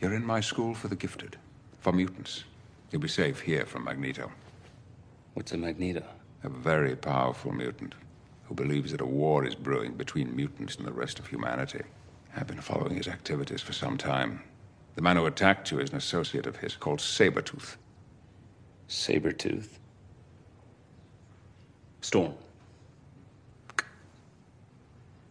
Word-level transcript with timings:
You're 0.00 0.14
in 0.14 0.24
my 0.24 0.40
school 0.40 0.74
for 0.74 0.88
the 0.88 0.96
gifted, 0.96 1.36
for 1.80 1.92
mutants. 1.92 2.44
You'll 2.90 3.02
be 3.02 3.08
safe 3.08 3.40
here 3.40 3.66
from 3.66 3.84
Magneto. 3.84 4.32
What's 5.34 5.52
a 5.52 5.58
Magneto? 5.58 6.02
A 6.42 6.48
very 6.48 6.96
powerful 6.96 7.52
mutant 7.52 7.94
who 8.44 8.54
believes 8.54 8.92
that 8.92 9.02
a 9.02 9.06
war 9.06 9.44
is 9.44 9.54
brewing 9.54 9.92
between 9.92 10.34
mutants 10.34 10.76
and 10.76 10.86
the 10.86 10.92
rest 10.92 11.18
of 11.18 11.26
humanity. 11.26 11.82
I've 12.34 12.46
been 12.46 12.62
following 12.62 12.96
his 12.96 13.08
activities 13.08 13.60
for 13.60 13.74
some 13.74 13.98
time. 13.98 14.42
The 14.94 15.02
man 15.02 15.16
who 15.16 15.26
attacked 15.26 15.70
you 15.70 15.80
is 15.80 15.90
an 15.90 15.96
associate 15.96 16.46
of 16.46 16.56
his 16.56 16.76
called 16.76 17.00
Sabretooth. 17.00 17.76
Sabretooth? 18.88 19.68
Storm. 22.00 22.32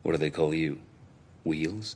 What 0.03 0.11
do 0.11 0.17
they 0.19 0.29
call 0.29 0.53
you? 0.53 0.79
Wheels? 1.43 1.95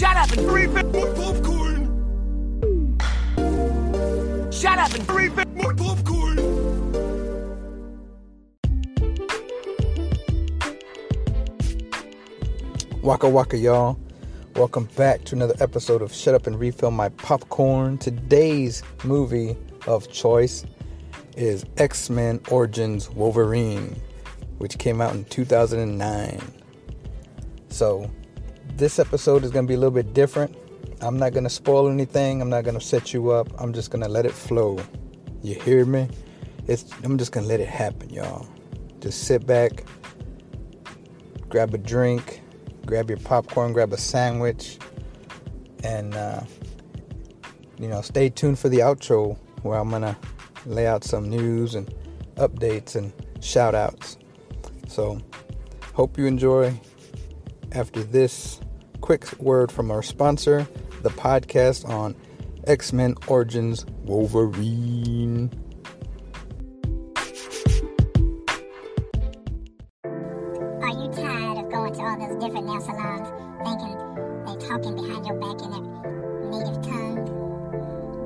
Shut 0.00 0.16
up 0.16 0.32
and 0.32 0.50
refill 0.50 0.90
more 0.92 1.12
popcorn! 1.12 1.84
Shut 4.50 4.78
up 4.78 4.94
and 4.94 5.10
refill 5.10 5.44
more 5.50 5.74
popcorn! 5.74 6.36
Waka 13.02 13.28
waka, 13.28 13.58
y'all. 13.58 13.98
Welcome 14.56 14.84
back 14.96 15.24
to 15.24 15.34
another 15.34 15.56
episode 15.60 16.00
of 16.00 16.14
Shut 16.14 16.34
Up 16.34 16.46
and 16.46 16.58
Refill 16.58 16.92
My 16.92 17.10
Popcorn. 17.10 17.98
Today's 17.98 18.82
movie 19.04 19.54
of 19.86 20.10
choice 20.10 20.64
is 21.36 21.66
X 21.76 22.08
Men 22.08 22.40
Origins 22.48 23.10
Wolverine, 23.10 24.00
which 24.56 24.78
came 24.78 25.02
out 25.02 25.14
in 25.14 25.26
2009. 25.26 26.40
So, 27.68 28.10
this 28.76 28.98
episode 28.98 29.44
is 29.44 29.50
going 29.50 29.66
to 29.66 29.68
be 29.68 29.74
a 29.74 29.78
little 29.78 29.90
bit 29.90 30.14
different. 30.14 30.56
I'm 31.00 31.18
not 31.18 31.32
going 31.32 31.44
to 31.44 31.50
spoil 31.50 31.88
anything, 31.88 32.42
I'm 32.42 32.50
not 32.50 32.64
going 32.64 32.78
to 32.78 32.84
set 32.84 33.12
you 33.12 33.30
up. 33.30 33.48
I'm 33.58 33.72
just 33.72 33.90
going 33.90 34.02
to 34.02 34.08
let 34.08 34.26
it 34.26 34.32
flow. 34.32 34.78
You 35.42 35.54
hear 35.54 35.84
me? 35.84 36.08
It's, 36.66 36.84
I'm 37.02 37.16
just 37.18 37.32
going 37.32 37.44
to 37.44 37.48
let 37.48 37.60
it 37.60 37.68
happen, 37.68 38.10
y'all. 38.10 38.46
Just 39.00 39.24
sit 39.24 39.46
back, 39.46 39.84
grab 41.48 41.72
a 41.72 41.78
drink, 41.78 42.42
grab 42.84 43.08
your 43.08 43.18
popcorn, 43.18 43.72
grab 43.72 43.92
a 43.92 43.96
sandwich, 43.96 44.78
and 45.84 46.14
uh, 46.14 46.40
you 47.78 47.88
know, 47.88 48.02
stay 48.02 48.28
tuned 48.28 48.58
for 48.58 48.68
the 48.68 48.78
outro 48.78 49.38
where 49.62 49.78
I'm 49.78 49.90
gonna 49.90 50.16
lay 50.66 50.86
out 50.86 51.04
some 51.04 51.28
news 51.28 51.74
and 51.74 51.92
updates 52.36 52.96
and 52.96 53.12
shout 53.40 53.74
outs. 53.74 54.18
So, 54.86 55.20
hope 55.94 56.18
you 56.18 56.26
enjoy. 56.26 56.78
After 57.72 58.02
this 58.02 58.60
quick 59.00 59.38
word 59.40 59.72
from 59.72 59.90
our 59.90 60.02
sponsor, 60.02 60.66
the 61.02 61.10
podcast 61.10 61.88
on 61.88 62.14
X 62.66 62.92
Men 62.92 63.14
Origins 63.26 63.86
Wolverine. 64.04 65.50
Are 70.04 70.88
you 70.88 71.10
tired 71.12 71.58
of 71.58 71.70
going 71.70 71.94
to 71.94 72.00
all 72.00 72.18
those 72.18 72.42
different 72.42 72.66
nail 72.66 72.80
salons 72.80 73.28
thinking 73.64 73.96
they 74.44 74.66
talking 74.66 74.94
behind 74.96 75.26
your 75.26 75.38
back 75.40 75.60
in 75.62 75.70
their 75.70 75.84
native 76.50 76.82
tongue? 76.82 77.24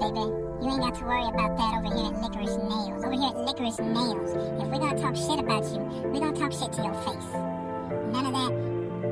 Baby, 0.01 0.21
you 0.65 0.71
ain't 0.71 0.81
got 0.81 0.95
to 0.97 1.05
worry 1.05 1.29
about 1.29 1.57
that 1.57 1.75
over 1.79 1.95
here 1.95 2.07
at 2.13 2.21
Licorice 2.23 2.59
Nails. 2.59 3.05
Over 3.05 3.13
here 3.13 3.31
at 3.31 3.37
Licorice 3.37 3.81
Nails, 3.81 4.31
if 4.63 4.69
we're 4.69 4.79
gonna 4.79 5.01
talk 5.01 5.17
shit 5.17 5.39
about 5.39 5.65
you, 5.73 5.79
we're 6.11 6.21
gonna 6.21 6.37
talk 6.37 6.53
shit 6.53 6.73
to 6.73 6.83
your 6.83 6.95
face. 6.95 7.31
None 8.13 8.27
of 8.27 8.33
that 8.33 8.53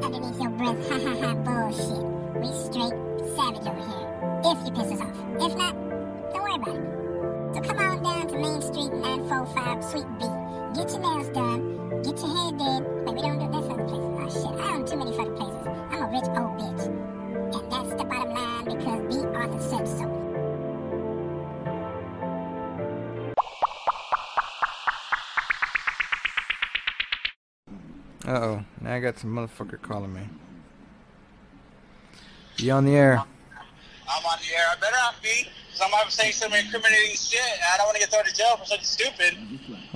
underneath 0.05 0.41
your 0.41 0.51
breath, 0.51 0.89
ha 0.91 0.99
ha. 1.73 2.13
We 2.39 2.49
straight 2.53 2.97
savage 3.37 3.67
over 3.67 3.85
here. 3.85 4.09
If 4.45 4.59
you 4.65 4.73
piss 4.73 4.93
us 4.93 5.01
off. 5.01 5.17
If 5.41 5.57
not, 5.57 5.75
don't 6.33 6.43
worry 6.43 6.55
about 6.57 6.77
it. 6.77 7.55
So 7.55 7.61
come 7.61 7.79
on 7.79 8.03
down 8.03 8.29
to 8.29 8.37
Main 8.39 8.61
Street 8.63 8.93
945 8.93 9.85
Suite 9.85 10.07
B. 10.19 10.25
Get 10.75 10.91
your 10.91 11.01
nails 11.01 11.29
done. 11.31 12.03
Get 12.03 12.19
your 12.19 12.33
hair 12.35 12.53
did. 12.53 12.83
Wait, 13.05 13.15
we 13.15 13.21
don't 13.23 13.39
do 13.39 13.47
this 13.53 13.71
other 13.71 13.85
places. 13.85 14.13
Oh 14.19 14.29
shit, 14.29 14.55
I 14.61 14.75
own 14.75 14.85
too 14.87 14.97
many 14.97 15.13
fucking 15.13 15.37
places. 15.37 15.67
I'm 15.91 16.03
a 16.03 16.07
rich 16.09 16.29
old 16.33 16.59
bitch. 16.59 16.83
And 17.55 17.73
that's 17.73 17.91
the 17.95 18.05
bottom 18.05 18.33
line 18.33 18.65
because 18.65 19.01
B. 19.15 19.23
Arthur 19.35 19.61
said 19.61 19.87
so. 19.87 20.23
Uh 28.25 28.39
oh, 28.41 28.65
now 28.81 28.95
I 28.95 29.01
got 29.01 29.19
some 29.19 29.35
motherfucker 29.35 29.83
calling 29.83 30.15
me. 30.15 30.23
You 32.63 32.73
on 32.73 32.85
the 32.85 32.95
air? 32.95 33.19
I'm 33.19 34.25
on 34.25 34.39
the 34.41 34.57
air. 34.57 34.65
I 34.71 34.75
better 34.81 34.97
not 34.97 35.21
be, 35.23 35.49
because 35.67 35.81
I'm 35.81 35.89
about 35.89 36.05
to 36.07 36.11
say 36.13 36.31
some 36.31 36.53
incriminating 36.53 37.17
shit. 37.17 37.41
and 37.41 37.61
I 37.75 37.77
don't 37.77 37.87
want 37.87 37.97
to 37.97 38.01
get 38.01 38.11
thrown 38.11 38.25
to 38.25 38.33
jail 38.35 38.57
for 38.57 38.65
something 38.67 38.85
stupid. 38.85 39.37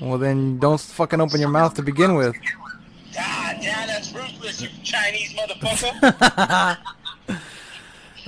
Well, 0.00 0.18
then 0.18 0.58
don't 0.58 0.80
fucking 0.80 1.20
open 1.20 1.40
your 1.40 1.48
mouth 1.48 1.74
to 1.74 1.82
begin 1.82 2.14
with. 2.14 2.34
God 3.14 3.56
damn, 3.62 3.86
that's 3.86 4.12
ruthless, 4.12 4.60
you 4.60 4.68
Chinese 4.82 5.32
motherfucker. 5.34 6.76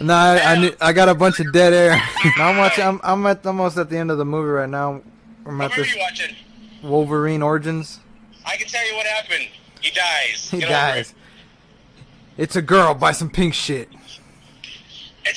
No, 0.00 0.14
I, 0.14 0.52
I, 0.52 0.60
knew, 0.60 0.72
I 0.80 0.92
got 0.92 1.08
a 1.08 1.14
bunch 1.14 1.40
of 1.40 1.52
dead 1.52 1.72
air. 1.72 2.00
I'm 2.36 2.56
watching. 2.56 2.84
I'm, 2.84 3.00
I'm 3.02 3.26
at 3.26 3.44
almost 3.44 3.76
at 3.78 3.90
the 3.90 3.96
end 3.96 4.12
of 4.12 4.18
the 4.18 4.24
movie 4.24 4.48
right 4.48 4.68
now. 4.68 5.02
I'm 5.44 5.58
what 5.58 5.72
at 5.72 5.76
movie 5.76 5.82
this 5.82 5.94
you 5.96 6.00
watching? 6.00 6.36
Wolverine 6.84 7.42
Origins. 7.42 7.98
I 8.46 8.56
can 8.56 8.68
tell 8.68 8.86
you 8.88 8.94
what 8.94 9.06
happened. 9.06 9.48
He 9.80 9.90
dies. 9.90 10.48
He 10.50 10.58
Get 10.60 10.68
dies. 10.68 11.10
it. 11.10 11.16
It's 12.36 12.54
a 12.54 12.62
girl. 12.62 12.94
Buy 12.94 13.10
some 13.10 13.28
pink 13.28 13.54
shit. 13.54 13.88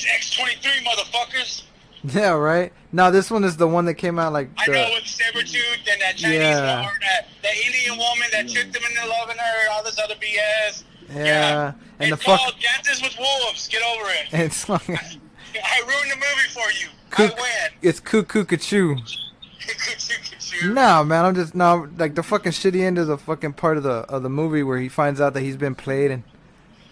It's 0.04 0.36
X23, 0.36 0.84
motherfuckers. 0.84 1.62
Yeah, 2.04 2.30
right. 2.30 2.72
No, 2.90 3.10
this 3.12 3.30
one 3.30 3.44
is 3.44 3.56
the 3.56 3.68
one 3.68 3.84
that 3.84 3.94
came 3.94 4.18
out 4.18 4.32
like. 4.32 4.50
I 4.58 4.66
know 4.66 4.90
with 4.94 5.04
Sabretooth 5.04 5.88
and 5.90 6.00
that 6.02 6.16
Chinese 6.16 6.38
Yeah. 6.40 6.80
woman, 6.80 6.92
that, 7.00 7.28
that 7.42 7.54
Indian 7.64 7.96
woman 7.96 8.26
that 8.32 8.48
tricked 8.48 8.74
him 8.76 8.82
into 8.88 9.06
loving 9.08 9.36
her, 9.36 9.70
all 9.70 9.84
this 9.84 9.98
other 10.02 10.14
BS. 10.16 10.82
Yeah, 11.14 11.72
and 12.00 12.10
it's 12.12 12.24
the 12.24 12.30
fuck- 12.30 12.54
Dances 12.60 13.02
with 13.02 13.16
Wolves. 13.18 13.68
Get 13.68 13.82
over 13.82 14.08
it. 14.10 14.32
It's 14.46 14.68
like 14.68 14.88
I 14.88 15.80
ruined 15.86 16.10
the 16.10 16.16
movie 16.16 16.48
for 16.48 16.70
you. 16.80 16.88
Cook- 17.10 17.38
I 17.38 17.40
win. 17.40 17.72
it's 17.82 18.00
cuckoo 18.00 18.44
cachoo. 18.44 18.98
No, 20.64 21.04
man, 21.04 21.24
I'm 21.24 21.34
just 21.34 21.54
no 21.54 21.88
like 21.98 22.14
the 22.14 22.22
fucking 22.22 22.52
shitty 22.52 22.82
end 22.82 22.98
is 22.98 23.08
a 23.08 23.16
fucking 23.18 23.52
part 23.54 23.76
of 23.76 23.82
the 23.84 23.90
of 24.08 24.22
the 24.22 24.28
movie 24.30 24.62
where 24.62 24.78
he 24.78 24.88
finds 24.88 25.20
out 25.20 25.34
that 25.34 25.40
he's 25.40 25.56
been 25.56 25.74
played 25.74 26.10
and 26.10 26.22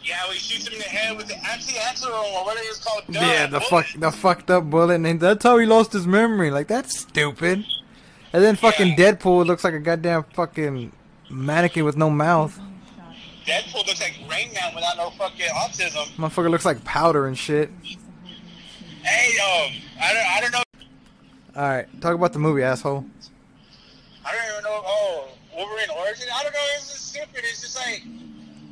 Yeah, 0.02 0.16
he 0.32 0.38
shoots 0.38 0.66
him 0.66 0.72
in 0.74 0.78
the 0.78 0.84
head 0.86 1.16
with 1.16 1.28
the 1.28 1.36
anti-antidote 1.36 2.10
or 2.10 2.44
whatever 2.44 2.66
it's 2.66 2.82
called. 2.82 3.02
yeah, 3.08 3.46
the 3.46 3.58
Bullet. 3.58 3.86
fuck 3.86 4.00
the 4.00 4.10
fucked 4.10 4.50
up 4.50 4.70
bullet 4.70 4.94
and 5.04 5.20
that's 5.20 5.42
how 5.44 5.58
he 5.58 5.66
lost 5.66 5.92
his 5.92 6.06
memory. 6.06 6.50
Like 6.50 6.68
that's 6.68 6.98
stupid. 7.00 7.64
And 8.32 8.44
then 8.44 8.56
fucking 8.56 8.96
Deadpool 8.96 9.44
looks 9.46 9.64
like 9.64 9.74
a 9.74 9.78
goddamn 9.80 10.24
fucking 10.34 10.92
mannequin 11.28 11.84
with 11.84 11.96
no 11.96 12.08
mouth. 12.10 12.58
Deadpool 13.44 13.86
looks 13.86 14.00
like 14.00 14.18
Rain 14.30 14.52
Man 14.54 14.74
without 14.74 14.96
no 14.96 15.10
fucking 15.10 15.46
autism. 15.46 16.06
Motherfucker 16.16 16.50
looks 16.50 16.64
like 16.64 16.82
powder 16.84 17.26
and 17.26 17.36
shit. 17.36 17.70
Hey, 19.02 19.38
um, 19.38 19.72
I 20.00 20.12
don't, 20.12 20.26
I 20.26 20.40
don't 20.40 20.52
know. 20.52 20.62
All 21.56 21.68
right, 21.68 22.00
talk 22.00 22.14
about 22.14 22.32
the 22.32 22.38
movie, 22.38 22.62
asshole. 22.62 23.04
I 24.24 24.32
don't 24.32 24.52
even 24.52 24.62
know. 24.64 24.82
Oh, 24.84 25.28
Wolverine 25.56 25.90
origin. 25.98 26.28
I 26.32 26.42
don't 26.44 26.52
know. 26.52 26.58
It's 26.76 26.88
just 26.92 27.08
stupid. 27.08 27.38
It's 27.38 27.60
just 27.62 27.76
like, 27.76 28.02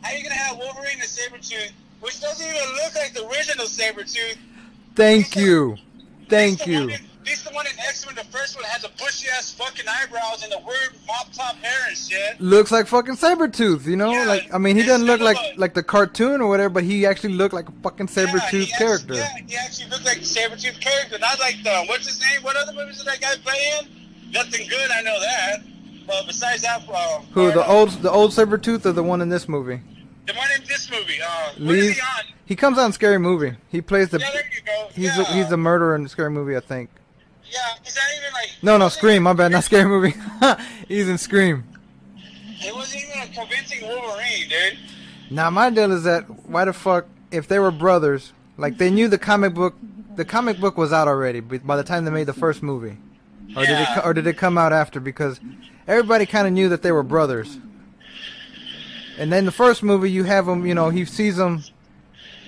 how 0.03 0.10
are 0.12 0.16
you 0.16 0.22
gonna 0.22 0.34
have 0.34 0.56
Wolverine 0.59 0.94
and 1.00 1.03
Sabretooth, 1.03 1.70
which 2.00 2.20
doesn't 2.20 2.47
even 2.47 2.69
look 2.84 2.94
like 2.94 3.12
the 3.14 3.26
original 3.28 3.66
Sabretooth? 3.66 4.36
Thank 4.94 5.36
you, 5.36 5.76
thank 6.28 6.59
He's 6.60 6.66
the 6.66 6.72
you. 6.72 6.88
in- 6.91 7.00
He's 7.25 7.42
the 7.44 7.50
one 7.50 7.66
in 7.66 7.78
X 7.81 8.06
Men. 8.06 8.14
The 8.14 8.25
first 8.34 8.56
one 8.56 8.64
has 8.64 8.81
the 8.81 8.88
bushy 8.97 9.28
ass 9.28 9.53
fucking 9.53 9.84
eyebrows 9.86 10.42
and 10.42 10.50
the 10.50 10.60
weird 10.66 10.97
mop 11.06 11.31
top 11.31 11.56
hair 11.56 11.78
and 11.86 11.94
shit. 11.94 12.41
Looks 12.41 12.70
like 12.72 12.86
fucking 12.86 13.16
Sabretooth, 13.16 13.84
you 13.84 13.97
know? 13.97 14.09
like 14.25 14.48
I 14.54 14.56
mean 14.56 14.76
he 14.76 14.82
doesn't 14.82 15.06
look 15.06 15.20
like 15.20 15.36
like 15.59 15.75
the 15.75 15.82
cartoon 15.82 16.41
or 16.41 16.48
whatever, 16.48 16.70
but 16.70 16.84
he 16.84 17.04
actually 17.04 17.34
looked 17.34 17.53
like 17.53 17.68
a 17.68 17.72
fucking 17.83 18.06
Sabretooth 18.06 18.71
character. 18.78 19.12
Yeah, 19.12 19.28
he 19.47 19.56
actually 19.56 19.91
looked 19.91 20.06
like 20.06 20.21
the 20.21 20.24
Sabretooth 20.24 20.80
character, 20.80 21.18
not 21.18 21.39
like 21.39 21.56
the 21.62 21.84
what's 21.89 22.06
his 22.06 22.18
name? 22.18 22.42
What 22.42 22.56
other 22.56 22.72
movies 22.72 22.97
did 22.97 23.06
that 23.09 23.21
guy 23.21 23.34
play 23.45 23.60
in? 23.78 24.33
Nothing 24.33 24.66
good. 24.66 24.91
I 24.91 25.03
know 25.03 25.21
that. 25.21 25.60
But 26.09 26.27
besides 26.27 26.63
that, 26.63 26.83
uh, 26.93 27.21
Who 27.34 27.53
the 27.53 27.65
old 27.66 27.91
the 28.03 28.10
old 28.10 28.31
Sabretooth 28.33 28.84
or 28.87 28.93
the 28.93 29.03
one 29.03 29.21
in 29.21 29.28
this 29.28 29.49
movie? 29.49 29.81
the 30.27 30.33
one 30.34 30.49
in 30.57 30.63
this 30.66 30.91
movie, 30.91 31.21
uh, 31.22 31.51
is 31.53 31.59
Leave. 31.60 31.95
he? 31.95 32.01
He 32.47 32.57
comes 32.57 32.77
on 32.78 32.93
Scary 32.93 33.19
Movie. 33.19 33.57
He 33.71 33.81
plays 33.83 34.09
the 34.10 34.19
Yeah, 34.19 34.31
there 34.33 34.43
you 34.53 34.60
go. 34.65 34.89
he's 34.95 35.16
yeah. 35.16 35.21
a, 35.22 35.25
he's 35.25 35.53
a 35.53 35.57
murderer 35.57 35.95
in 35.95 36.09
Scary 36.09 36.31
Movie, 36.31 36.57
I 36.57 36.60
think. 36.60 36.91
yeah, 37.45 37.59
he's 37.83 37.95
not 37.97 38.05
even 38.19 38.33
like. 38.33 38.51
No, 38.63 38.77
no, 38.78 38.89
Scream. 38.89 39.22
My 39.22 39.33
bad, 39.34 39.53
not 39.53 39.65
Scary 39.65 39.84
Movie. 39.87 40.15
he's 40.89 41.09
in 41.09 41.16
Scream. 41.19 41.65
It 42.60 42.75
wasn't 42.75 43.05
even 43.05 43.22
a 43.22 43.34
convincing 43.34 43.87
Wolverine, 43.87 44.49
dude. 44.49 44.78
Now 45.31 45.51
my 45.51 45.69
deal 45.71 45.93
is 45.93 46.05
that 46.05 46.22
why 46.49 46.65
the 46.65 46.72
fuck 46.72 47.07
if 47.31 47.47
they 47.49 47.59
were 47.59 47.71
brothers, 47.71 48.33
like 48.57 48.78
they 48.78 48.91
knew 48.91 49.09
the 49.09 49.19
comic 49.19 49.53
book, 49.55 49.75
the 50.16 50.25
comic 50.25 50.59
book 50.59 50.77
was 50.78 50.93
out 50.93 51.07
already 51.07 51.41
by 51.41 51.77
the 51.77 51.84
time 51.84 52.05
they 52.07 52.10
made 52.10 52.25
the 52.27 52.33
first 52.33 52.63
movie, 52.63 52.97
or 53.57 53.65
did 53.66 53.78
it 53.81 53.89
or 54.05 54.13
did 54.15 54.27
it 54.27 54.37
come 54.39 54.57
out 54.59 54.72
after? 54.72 55.01
Because 55.01 55.39
everybody 55.88 56.26
kind 56.26 56.46
of 56.46 56.52
knew 56.52 56.68
that 56.68 56.82
they 56.82 56.92
were 56.92 57.02
brothers. 57.02 57.58
And 59.18 59.32
then 59.32 59.44
the 59.44 59.50
first 59.50 59.82
movie, 59.82 60.10
you 60.10 60.22
have 60.24 60.46
him, 60.46 60.64
you 60.64 60.74
know, 60.74 60.90
he 60.90 61.04
sees 61.04 61.36
him, 61.36 61.64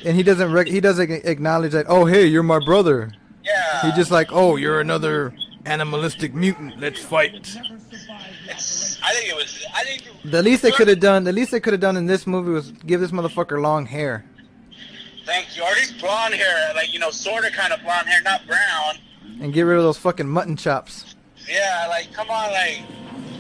and 0.04 0.16
he 0.16 0.22
doesn't 0.22 0.52
rec- 0.52 0.69
he 0.69 0.81
doesn't 0.81 1.10
acknowledge 1.10 1.72
that. 1.72 1.87
Oh, 1.88 2.04
hey, 2.04 2.26
you're 2.26 2.44
my 2.44 2.60
brother. 2.64 3.12
Yeah. 3.42 3.90
He 3.90 3.96
just 3.96 4.12
like, 4.12 4.28
oh, 4.31 4.54
you're 4.54 4.81
another 4.81 5.34
animalistic 5.66 6.32
mutant. 6.32 6.78
Let's 6.78 7.00
fight. 7.00 7.34
It's, 7.34 7.56
I 9.02 9.12
think 9.14 9.31
it 9.31 9.34
was. 9.34 9.66
I 9.75 9.82
think. 9.82 10.02
The 10.25 10.42
least 10.42 10.62
they 10.62 10.70
could 10.70 10.87
have 10.87 11.00
done, 11.00 11.25
the 11.25 11.32
least 11.32 11.50
they 11.50 11.58
could 11.58 11.72
have 11.72 11.81
done 11.81 11.96
in 11.96 12.06
this 12.06 12.26
movie 12.26 12.52
was 12.52 12.70
give 12.70 13.00
this 13.00 13.10
motherfucker 13.10 13.60
long 13.60 13.87
hair 13.87 14.25
Thank 15.31 15.56
you. 15.56 15.62
Or 15.62 15.69
at 15.69 15.76
least 15.76 16.00
blonde 16.00 16.34
hair, 16.34 16.72
like 16.75 16.92
you 16.92 16.98
know, 16.98 17.10
sort 17.10 17.44
of 17.44 17.52
kind 17.52 17.72
of 17.72 17.81
blonde 17.82 18.08
hair, 18.08 18.20
not 18.22 18.44
brown. 18.48 18.96
and 19.40 19.52
get 19.52 19.62
rid 19.62 19.76
of 19.76 19.84
those 19.84 19.96
fucking 19.96 20.28
mutton 20.28 20.56
chops. 20.56 21.14
Yeah, 21.48 21.87
like 21.88 22.12
come 22.12 22.28
on, 22.31 22.50
like 22.50 22.82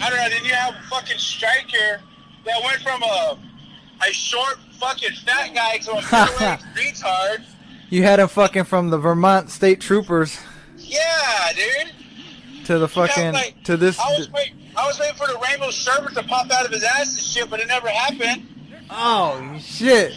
I 0.00 0.08
don't 0.10 0.18
know. 0.18 0.28
Then 0.28 0.44
you 0.44 0.52
have 0.54 0.74
a 0.74 0.82
fucking 0.88 1.18
striker 1.18 2.00
that 2.46 2.62
went 2.64 2.80
from 2.82 3.02
a 3.02 3.38
a 4.02 4.12
short 4.12 4.58
fucking 4.78 5.10
fat 5.26 5.54
guy 5.54 5.78
to 5.78 5.90
a 5.92 6.00
retard. 6.74 7.44
You 7.90 8.02
had 8.02 8.18
him 8.20 8.28
fucking 8.28 8.64
from 8.64 8.88
the 8.90 8.98
Vermont 8.98 9.50
State 9.50 9.80
Troopers 9.80 10.38
Yeah, 10.78 11.52
dude. 11.54 12.64
to 12.66 12.78
the 12.78 12.88
fucking 12.88 13.32
like- 13.32 13.62
to 13.64 13.76
this. 13.76 13.98
I 13.98 14.16
was 14.16 14.30
waiting. 14.30 14.56
I 14.76 14.86
was 14.86 14.98
waiting 15.00 15.16
for 15.16 15.26
the 15.26 15.38
rainbow 15.46 15.70
sherbet 15.70 16.14
to 16.14 16.22
pop 16.22 16.50
out 16.52 16.64
of 16.64 16.70
his 16.72 16.84
ass 16.84 17.12
and 17.16 17.20
shit, 17.26 17.50
but 17.50 17.58
it 17.60 17.66
never 17.68 17.88
happened. 17.88 18.46
Oh 18.88 19.58
shit! 19.60 20.14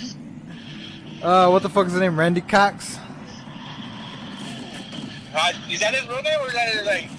Uh, 1.22 1.50
what 1.50 1.62
the 1.64 1.70
fuck 1.70 1.88
is 1.88 1.94
his 1.94 2.02
name? 2.02 2.18
Randy 2.18 2.42
Cox. 2.42 2.98
Uh, 5.36 5.52
is 5.70 5.80
that 5.80 5.96
his 5.96 6.08
real 6.08 6.22
name 6.22 6.40
or 6.42 6.48
is 6.48 6.54
that 6.54 6.70
his 6.74 6.86
like? 6.86 7.10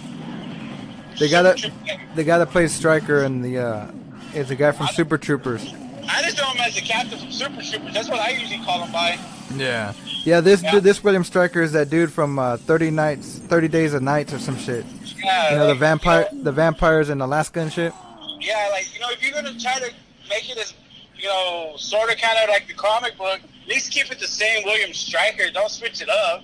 The 1.19 1.29
guy 1.29 1.43
that 1.43 1.59
Super 1.59 1.75
the 2.15 2.25
guy 2.25 2.39
that 2.39 2.51
plays 2.51 2.73
Stryker 2.73 3.23
and 3.25 3.45
the 3.45 3.59
uh, 3.59 3.91
is 4.35 4.49
the 4.49 4.57
guy 4.57 4.73
from 4.73 4.87
Super 4.89 5.19
Troopers. 5.19 5.73
I 6.09 6.23
just 6.23 6.37
know 6.37 6.51
him 6.51 6.61
as 6.61 6.75
the 6.75 6.81
captain 6.83 7.19
from 7.19 7.31
Super 7.33 7.63
Troopers. 7.63 7.95
That's 7.95 8.09
what 8.09 8.21
I 8.21 8.31
usually 8.31 8.59
call 8.65 8.85
him 8.85 8.93
by. 8.93 9.19
Yeah. 9.57 9.93
Yeah, 10.25 10.41
this 10.41 10.63
Yeah. 10.63 10.73
dude, 10.73 10.85
this 10.85 11.03
William 11.05 11.25
Stryker 11.25 11.63
is 11.63 11.73
that 11.73 11.89
dude 11.91 12.13
from 12.13 12.39
uh, 12.39 12.57
Thirty 12.59 12.91
Nights, 12.91 13.39
Thirty 13.39 13.69
Days 13.69 13.95
of 13.95 14.03
Nights 14.03 14.33
or 14.33 14.39
some 14.39 14.57
shit. 14.59 14.85
Yeah, 15.23 15.51
You 15.53 15.57
know 15.59 15.67
the 15.69 15.75
vampire, 15.75 16.27
you 16.31 16.39
know, 16.39 16.45
the 16.45 16.53
vampires 16.53 17.09
in 17.11 17.21
Alaska 17.21 17.61
and 17.61 17.73
shit. 17.73 17.93
yeah, 18.41 18.69
like 18.73 18.93
you 18.95 19.01
know, 19.01 19.09
if 19.11 19.23
you're 19.23 19.33
gonna 19.33 19.59
try 19.59 19.79
to 19.79 19.91
make 20.29 20.51
it 20.51 20.59
as 20.59 20.75
you 21.17 21.29
know, 21.29 21.73
sort 21.77 22.11
of 22.11 22.19
kind 22.19 22.37
of 22.43 22.51
like 22.51 22.67
the 22.67 22.75
comic 22.75 23.17
book, 23.17 23.41
at 23.63 23.69
least 23.69 23.91
keep 23.93 24.11
it 24.13 24.19
the 24.19 24.27
same 24.27 24.63
William 24.65 24.93
Stryker. 24.93 25.45
Don't 25.53 25.71
switch 25.71 26.03
it 26.03 26.09
up. 26.11 26.43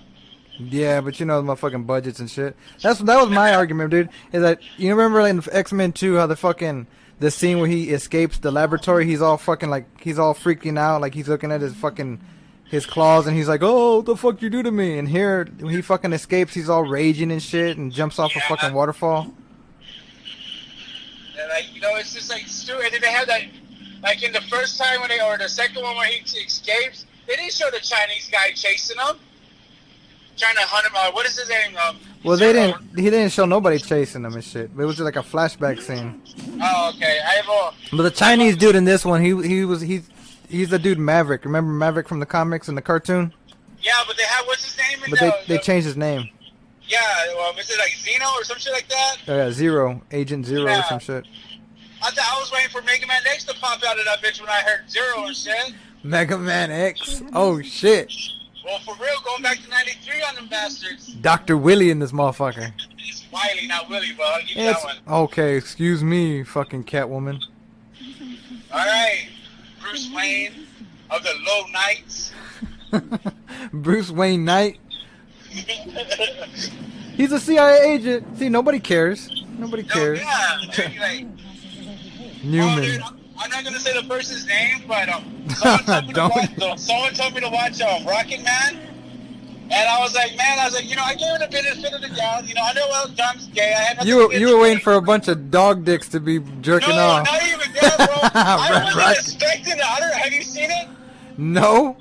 Yeah, 0.69 1.01
but 1.01 1.19
you 1.19 1.25
know 1.25 1.41
my 1.41 1.55
fucking 1.55 1.83
budgets 1.83 2.19
and 2.19 2.29
shit. 2.29 2.55
That's 2.81 2.99
that 2.99 3.19
was 3.21 3.29
my 3.29 3.55
argument, 3.55 3.91
dude. 3.91 4.09
Is 4.31 4.41
that 4.41 4.59
you 4.77 4.91
remember 4.91 5.21
in 5.21 5.41
X 5.51 5.71
Men 5.71 5.91
Two 5.91 6.15
how 6.15 6.27
the 6.27 6.35
fucking 6.35 6.87
the 7.19 7.31
scene 7.31 7.59
where 7.59 7.67
he 7.67 7.91
escapes 7.91 8.39
the 8.39 8.51
laboratory, 8.51 9.05
he's 9.05 9.21
all 9.21 9.37
fucking 9.37 9.69
like 9.69 10.01
he's 10.01 10.19
all 10.19 10.33
freaking 10.33 10.77
out, 10.77 11.01
like 11.01 11.13
he's 11.13 11.27
looking 11.27 11.51
at 11.51 11.61
his 11.61 11.73
fucking 11.75 12.19
his 12.65 12.85
claws 12.85 13.27
and 13.27 13.35
he's 13.35 13.47
like, 13.47 13.61
"Oh, 13.61 13.97
what 13.97 14.05
the 14.05 14.15
fuck 14.15 14.41
you 14.41 14.49
do 14.49 14.63
to 14.63 14.71
me?" 14.71 14.97
And 14.97 15.07
here 15.07 15.45
when 15.59 15.73
he 15.73 15.81
fucking 15.81 16.13
escapes, 16.13 16.53
he's 16.53 16.69
all 16.69 16.83
raging 16.83 17.31
and 17.31 17.43
shit 17.43 17.77
and 17.77 17.91
jumps 17.91 18.17
off 18.17 18.35
a 18.35 18.39
fucking 18.41 18.73
waterfall. 18.73 19.33
And 21.39 21.49
like 21.49 21.73
you 21.73 21.81
know, 21.81 21.95
it's 21.95 22.13
just 22.13 22.29
like 22.29 22.47
stupid. 22.47 22.93
Then 22.93 23.01
they 23.01 23.11
have 23.11 23.27
that, 23.27 23.43
like 24.01 24.23
in 24.23 24.31
the 24.31 24.41
first 24.41 24.79
time 24.79 24.99
when 25.01 25.09
they 25.09 25.21
or 25.21 25.37
the 25.37 25.49
second 25.49 25.83
one 25.83 25.95
where 25.95 26.07
he 26.07 26.19
escapes, 26.39 27.05
they 27.27 27.35
didn't 27.35 27.53
show 27.53 27.69
the 27.71 27.79
Chinese 27.79 28.29
guy 28.31 28.51
chasing 28.55 28.97
him, 28.97 29.17
trying 30.41 30.55
to 30.55 30.61
hunt 30.63 30.85
him. 30.87 30.93
Uh, 30.95 31.11
what 31.11 31.25
is 31.25 31.37
his 31.39 31.49
name? 31.49 31.77
Um, 31.87 31.97
Well, 32.23 32.37
they 32.37 32.51
didn't. 32.53 32.81
He 32.97 33.03
didn't 33.09 33.29
show 33.31 33.45
nobody 33.45 33.77
chasing 33.79 34.25
him 34.25 34.33
and 34.33 34.43
shit. 34.43 34.75
But 34.75 34.83
it 34.83 34.85
was 34.85 34.97
just 34.97 35.05
like 35.05 35.15
a 35.15 35.19
flashback 35.19 35.81
scene. 35.81 36.21
Oh, 36.61 36.91
okay. 36.95 37.19
I 37.25 37.31
have 37.35 37.47
a. 37.47 37.95
But 37.95 38.03
the 38.03 38.11
Chinese 38.11 38.57
dude 38.57 38.75
in 38.75 38.83
this 38.85 39.05
one, 39.05 39.21
he 39.23 39.29
he 39.47 39.63
was 39.65 39.81
he's 39.81 40.09
he's 40.49 40.69
the 40.69 40.79
dude 40.79 40.99
Maverick. 40.99 41.45
Remember 41.45 41.71
Maverick 41.71 42.07
from 42.07 42.19
the 42.19 42.25
comics 42.25 42.67
and 42.67 42.77
the 42.77 42.81
cartoon? 42.81 43.33
Yeah, 43.81 43.93
but 44.07 44.17
they 44.17 44.23
have 44.23 44.45
what's 44.47 44.63
his 44.63 44.77
name 44.77 45.03
in 45.05 45.09
But 45.11 45.19
the, 45.19 45.25
they 45.25 45.31
they 45.47 45.57
the- 45.57 45.63
changed 45.63 45.85
his 45.87 45.97
name. 45.97 46.29
Yeah, 46.87 46.99
um, 47.47 47.57
is 47.57 47.69
it 47.69 47.77
like 47.79 47.95
Zeno 47.95 48.25
or 48.35 48.43
some 48.43 48.57
shit 48.57 48.73
like 48.73 48.87
that? 48.89 49.15
Oh, 49.29 49.35
yeah, 49.37 49.51
Zero, 49.51 50.01
Agent 50.11 50.45
Zero 50.45 50.69
or 50.69 50.83
some 50.89 50.99
shit. 50.99 51.25
I 52.03 52.11
thought 52.11 52.35
I 52.35 52.39
was 52.39 52.51
waiting 52.51 52.69
for 52.69 52.81
Mega 52.81 53.07
Man 53.07 53.21
X 53.31 53.45
to 53.45 53.53
pop 53.53 53.81
out 53.83 53.97
of 53.97 54.03
that 54.05 54.21
bitch 54.21 54.41
when 54.41 54.49
I 54.49 54.59
heard 54.61 54.89
Zero 54.91 55.23
and 55.25 55.35
shit. 55.35 55.73
Mega 56.03 56.37
Man 56.37 56.69
X. 56.69 57.21
Oh 57.33 57.61
shit. 57.61 58.11
Well, 58.63 58.79
for 58.79 58.93
real, 58.95 59.15
going 59.25 59.41
back 59.41 59.59
to 59.61 59.69
'93 59.69 60.21
on 60.29 60.35
them 60.35 60.47
bastards. 60.47 61.07
Dr. 61.15 61.57
Willie 61.57 61.89
in 61.89 61.99
this 61.99 62.11
motherfucker. 62.11 62.71
It's 62.99 63.25
Wiley, 63.31 63.67
not 63.67 63.89
Willie, 63.89 64.13
but 64.15 64.23
I'll 64.27 64.39
give 64.41 64.49
you 64.57 64.63
that 64.65 64.83
one. 64.83 64.97
okay. 65.07 65.55
Excuse 65.55 66.03
me, 66.03 66.43
fucking 66.43 66.83
Catwoman. 66.83 67.41
All 68.71 68.85
right, 68.85 69.27
Bruce 69.81 70.09
Wayne 70.13 70.67
of 71.09 71.23
the 71.23 71.33
Low 71.45 71.63
Knights. 71.71 72.31
Bruce 73.73 74.11
Wayne 74.11 74.45
Knight. 74.45 74.79
He's 77.15 77.31
a 77.31 77.39
CIA 77.39 77.93
agent. 77.93 78.37
See, 78.37 78.47
nobody 78.49 78.79
cares. 78.79 79.43
Nobody 79.57 79.83
No, 79.83 79.89
cares. 79.93 80.19
yeah, 80.19 80.57
like, 80.77 80.99
like, 80.99 81.25
oh, 81.25 82.41
dude, 82.41 82.43
Newman. 82.45 83.01
I'm- 83.41 83.49
not 83.51 83.63
gonna 83.63 83.79
say 83.79 83.93
the 83.99 84.07
person's 84.07 84.45
name, 84.47 84.83
but 84.87 85.09
um, 85.09 85.47
someone 85.49 85.83
told 85.85 86.07
me 86.07 86.13
to 86.13 86.21
watch. 86.29 86.57
no, 86.57 86.75
Someone 86.75 87.13
told 87.13 87.33
me 87.33 87.41
to 87.41 87.49
watch 87.49 87.81
um, 87.81 88.05
Rocket 88.05 88.43
Man, 88.43 88.79
and 89.71 89.89
I 89.89 89.99
was 89.99 90.13
like, 90.15 90.35
man, 90.37 90.59
I 90.59 90.65
was 90.65 90.73
like, 90.75 90.89
you 90.89 90.95
know, 90.95 91.03
I 91.03 91.15
gave 91.15 91.33
it 91.35 91.41
a 91.41 91.49
benefit 91.49 91.93
of 91.93 92.01
the 92.01 92.09
doubt. 92.15 92.47
You 92.47 92.55
know, 92.55 92.61
I 92.63 92.73
know 92.73 92.87
Elton 92.95 93.15
John's 93.15 93.47
gay. 93.47 93.73
I 93.77 93.81
had 93.93 94.05
You 94.07 94.31
you 94.33 94.55
were 94.55 94.61
waiting 94.61 94.79
for 94.79 94.93
a 94.93 95.01
bunch 95.01 95.27
of 95.27 95.49
dog 95.51 95.83
dicks 95.85 96.07
to 96.09 96.19
be 96.19 96.39
jerking 96.61 96.95
no, 96.95 97.01
off. 97.07 97.25
not 97.25 97.43
even 97.43 97.71
that, 97.73 97.95
bro. 97.97 98.07
I 98.41 98.69
wasn't 98.81 98.95
right. 98.95 99.17
expecting 99.17 99.73
it. 99.77 99.83
I 99.83 99.99
don't, 99.99 100.13
have 100.13 100.33
you 100.33 100.43
seen 100.43 100.69
it? 100.71 100.87
No. 101.37 101.97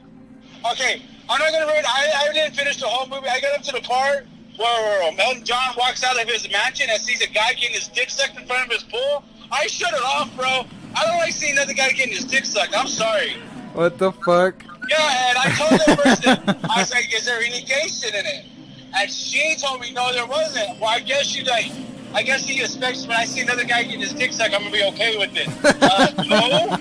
Okay, 0.73 1.03
I'm 1.29 1.39
not 1.39 1.53
gonna 1.53 1.67
ruin. 1.67 1.85
I, 1.87 2.29
I 2.29 2.33
didn't 2.33 2.55
finish 2.55 2.79
the 2.81 2.87
whole 2.87 3.07
movie. 3.09 3.29
I 3.29 3.41
got 3.41 3.55
up 3.57 3.63
to 3.63 3.73
the 3.73 3.81
part 3.81 4.27
where 4.57 5.09
um, 5.09 5.19
Elton 5.19 5.45
John 5.45 5.75
walks 5.79 6.05
out 6.05 6.21
of 6.21 6.29
his 6.29 6.51
mansion 6.51 6.89
and 6.91 7.01
sees 7.01 7.23
a 7.23 7.29
guy 7.29 7.55
getting 7.55 7.75
his 7.75 7.89
dick 7.89 8.11
sucked 8.11 8.39
in 8.39 8.47
front 8.47 8.67
of 8.67 8.73
his 8.73 8.83
pool. 8.85 9.25
I 9.51 9.67
shut 9.69 9.93
it 9.95 10.03
off, 10.03 10.35
bro. 10.37 10.67
I 10.95 11.07
don't 11.07 11.19
like 11.19 11.33
seeing 11.33 11.53
another 11.53 11.75
guy 11.75 11.91
getting 11.91 12.13
his 12.13 12.25
dick 12.25 12.45
sucked. 12.45 12.77
I'm 12.77 12.89
sorry. 12.89 13.33
What 13.73 13.99
the 13.99 14.13
fuck? 14.13 14.65
Yeah, 14.89 15.29
and 15.29 15.39
I 15.39 15.51
told 15.57 15.81
the 15.81 16.03
person, 16.03 16.57
I 16.69 16.81
was 16.81 16.91
like, 16.93 17.15
is 17.15 17.25
there 17.25 17.41
any 17.41 17.63
gay 17.63 17.87
shit 17.87 18.15
in 18.15 18.27
it? 18.27 18.45
And 18.97 19.11
she 19.11 19.55
told 19.57 19.81
me, 19.81 19.93
no, 19.93 20.13
there 20.13 20.27
wasn't. 20.27 20.81
Well, 20.81 20.91
I 20.91 21.01
guess 21.01 21.27
she 21.27 21.45
like, 21.45 21.71
I 22.13 22.23
guess 22.23 22.45
he 22.45 22.61
expects 22.61 23.07
when 23.07 23.17
I 23.17 23.25
see 23.25 23.41
another 23.41 23.65
guy 23.65 23.85
getting 23.85 24.01
his 24.01 24.13
dick 24.13 24.33
sucked, 24.33 24.55
I'm 24.55 24.63
gonna 24.63 24.73
be 24.73 24.83
okay 24.85 25.17
with 25.17 25.31
it. 25.35 25.49
Uh, 25.83 26.25
no. 26.25 26.77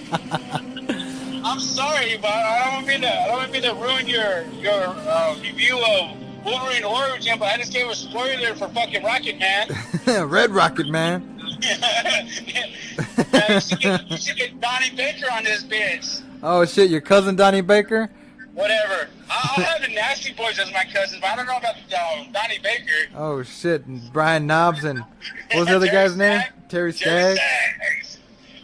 I'm 1.44 1.60
sorry, 1.60 2.18
but 2.18 2.32
I 2.32 2.76
don't 2.76 2.88
mean 2.88 3.02
to. 3.02 3.08
I 3.08 3.28
don't 3.28 3.52
mean 3.52 3.62
to 3.62 3.74
ruin 3.76 4.08
your 4.08 4.44
your 4.60 4.84
uh, 4.88 5.36
review 5.42 5.78
of 5.78 6.18
Wolverine 6.44 6.84
Origin, 6.84 7.38
but 7.40 7.46
I 7.46 7.58
just 7.58 7.72
gave 7.72 7.88
a 7.88 7.96
spoiler 7.96 8.56
for 8.56 8.68
fucking 8.70 9.04
Rocket 9.04 9.40
Man. 9.40 9.68
Red 10.30 10.50
Rocket 10.52 10.88
Man. 10.88 11.39
Yeah, 11.62 12.22
you, 12.24 13.60
should 13.60 13.80
get, 13.80 14.10
you 14.12 14.18
should 14.18 14.36
get 14.38 14.60
Donnie 14.60 14.92
Baker 14.96 15.26
on 15.32 15.44
this 15.44 15.64
bitch. 15.70 16.22
Oh 16.42 16.66
shit, 16.66 16.90
your 16.90 17.02
cousin 17.02 17.36
Donnie 17.36 17.62
Baker? 17.62 18.10
Whatever. 18.54 19.08
I- 19.30 19.54
I'll 19.58 19.64
have 19.64 19.82
the 19.82 19.94
Nasty 19.94 20.34
Boys 20.34 20.58
as 20.60 20.72
my 20.74 20.84
cousins, 20.86 21.22
but 21.22 21.30
I 21.32 21.36
don't 21.36 21.46
know 21.46 21.58
about 21.58 21.76
um, 21.76 22.32
Donnie 22.32 22.60
Baker. 22.64 23.10
Oh 23.16 23.44
shit, 23.44 23.86
and 23.86 24.12
Brian 24.12 24.48
Knobbs 24.48 24.84
and 24.84 25.00
what 25.00 25.60
was 25.60 25.68
the 25.68 25.76
other 25.76 25.88
guy's 25.88 26.16
name? 26.18 26.42
Terry. 26.68 26.92
Skaggs. 26.94 27.40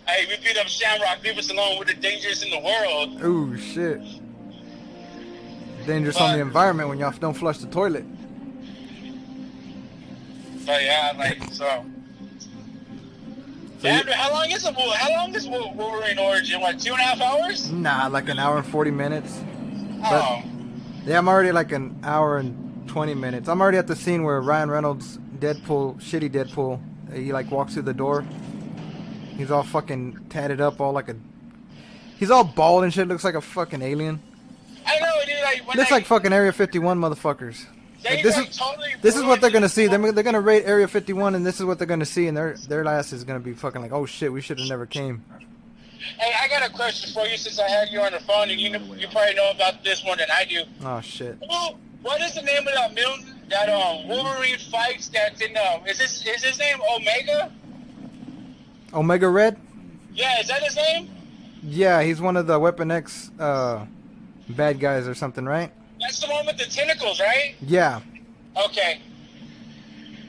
Hey, 0.08 0.25
we 0.28 0.38
beat 0.44 0.58
up 0.58 0.68
Shamrock. 0.68 1.24
Leave 1.24 1.38
us 1.38 1.50
alone. 1.50 1.78
We're 1.80 1.86
the 1.86 1.94
dangerous 1.96 2.44
in 2.44 2.50
the 2.50 2.60
world. 2.60 3.20
Oh 3.24 3.56
shit. 3.58 4.02
Dangerous 5.86 6.18
on 6.18 6.34
the 6.34 6.40
environment 6.42 6.90
when 6.90 6.98
y'all 7.00 7.12
don't 7.12 7.34
flush 7.36 7.60
the 7.60 7.68
toilet. 7.68 8.06
But 10.66 10.84
yeah, 10.84 11.14
like 11.18 11.44
so. 11.52 11.86
So 13.86 13.92
Yeah, 13.92 14.01
you- 14.08 14.13
how 14.13 14.32
long 14.32 14.50
is 14.50 14.65
it? 14.65 14.74
How 14.75 15.10
long 15.12 15.36
is 15.36 15.48
Wol- 15.48 15.74
Wolverine 15.75 16.18
Origin? 16.18 16.60
What, 16.60 16.80
two 16.80 16.92
and 16.94 17.00
a 17.00 17.04
half 17.04 17.22
hours? 17.22 17.72
Nah, 17.72 18.08
like 18.08 18.27
an 18.30 18.39
hour 18.39 18.58
and 18.58 18.65
forty 18.65 18.89
minutes. 18.89 19.39
Oh, 20.04 20.42
Yeah, 21.06 21.20
I'm 21.20 21.27
already 21.27 21.51
like 21.51 21.72
an 21.72 22.00
hour 22.04 22.38
and 22.39 22.88
twenty 22.88 23.13
minutes. 23.13 23.48
I'm 23.48 23.62
already 23.62 23.77
at 23.77 23.86
the 23.86 23.96
scene 23.96 24.24
where 24.24 24.42
Ryan 24.42 24.72
Reynolds, 24.72 25.20
Deadpool, 25.38 25.98
shitty 26.01 26.32
Deadpool, 26.32 26.80
he 27.13 27.32
like 27.32 27.51
walks 27.51 27.74
through 27.74 27.84
the 27.84 27.94
door. 27.94 28.25
He's 29.38 29.51
all 29.51 29.62
fucking 29.63 30.25
tatted 30.30 30.62
up, 30.62 30.82
all 30.82 30.92
like 30.94 31.10
a. 31.10 31.15
He's 32.18 32.32
all 32.32 32.44
bald 32.44 32.86
and 32.86 32.92
shit. 32.94 33.08
Looks 33.08 33.24
like 33.24 33.36
a 33.36 33.42
fucking 33.42 33.84
alien. 33.84 34.20
I 34.88 34.98
know, 35.00 35.06
dude. 35.27 35.36
Like 35.44 35.68
when 35.68 35.77
Looks 35.77 35.89
they, 35.89 35.96
like 35.98 36.06
fucking 36.08 36.34
Area 36.34 36.51
51 36.54 37.00
motherfuckers. 37.00 37.65
Like, 38.06 38.24
this 38.24 38.38
is- 38.38 38.56
totally 38.58 38.90
This 39.02 39.16
is 39.16 39.24
what 39.24 39.42
they're 39.42 39.50
gonna 39.50 39.70
see. 39.70 39.88
They're, 39.88 40.12
they're 40.12 40.24
gonna 40.24 40.42
raid 40.42 40.64
Area 40.66 40.88
51, 40.88 41.36
and 41.36 41.46
this 41.46 41.60
is 41.60 41.66
what 41.66 41.78
they're 41.78 41.88
gonna 41.88 42.06
see, 42.06 42.28
and 42.28 42.36
their 42.38 42.56
their 42.70 42.86
ass 42.88 43.12
is 43.14 43.24
gonna 43.24 43.40
be 43.40 43.54
fucking 43.54 43.82
like, 43.82 43.92
oh 43.92 44.06
shit, 44.06 44.32
we 44.32 44.42
should 44.42 44.60
have 44.60 44.70
never 44.70 44.86
came. 44.86 45.24
Hey, 46.20 46.32
I 46.40 46.48
got 46.48 46.70
a 46.70 46.72
question 46.74 47.12
for 47.14 47.26
you 47.28 47.36
since 47.38 47.60
I 47.60 47.68
had 47.68 47.90
you 47.90 48.00
on 48.00 48.12
the 48.12 48.20
phone, 48.20 48.50
and 48.52 48.60
you 48.62 48.70
know, 48.70 48.80
you 48.94 49.08
probably 49.08 49.34
know 49.34 49.50
about 49.52 49.84
this 49.84 50.04
one 50.04 50.18
than 50.20 50.28
I 50.32 50.46
do. 50.46 50.64
Oh 50.84 51.02
shit. 51.02 51.38
Well, 51.50 51.78
what 52.04 52.22
is 52.22 52.36
the 52.36 52.44
name 52.44 52.68
of 52.68 52.74
that 52.76 52.94
mutant 52.94 53.50
that 53.50 53.70
um 53.70 54.08
Wolverine 54.08 54.58
fights? 54.72 55.10
That's 55.10 55.42
in 55.42 55.58
um 55.58 55.86
is 55.88 55.98
this 55.98 56.26
is 56.26 56.44
his 56.44 56.60
name 56.60 56.78
Omega? 56.96 57.52
Omega 58.94 59.28
Red? 59.28 59.58
Yeah, 60.14 60.40
is 60.40 60.48
that 60.48 60.62
his 60.64 60.76
name? 60.78 61.10
Yeah, 61.64 62.04
he's 62.04 62.22
one 62.22 62.38
of 62.38 62.48
the 62.48 62.60
Weapon 62.60 62.92
X 62.92 63.32
uh, 63.40 63.86
bad 64.48 64.80
guys 64.80 65.08
or 65.08 65.16
something, 65.16 65.44
right? 65.46 65.72
That's 66.00 66.20
the 66.20 66.28
one 66.28 66.46
with 66.46 66.58
the 66.58 66.66
tentacles, 66.66 67.20
right? 67.20 67.56
Yeah. 67.62 68.02
Okay. 68.66 69.02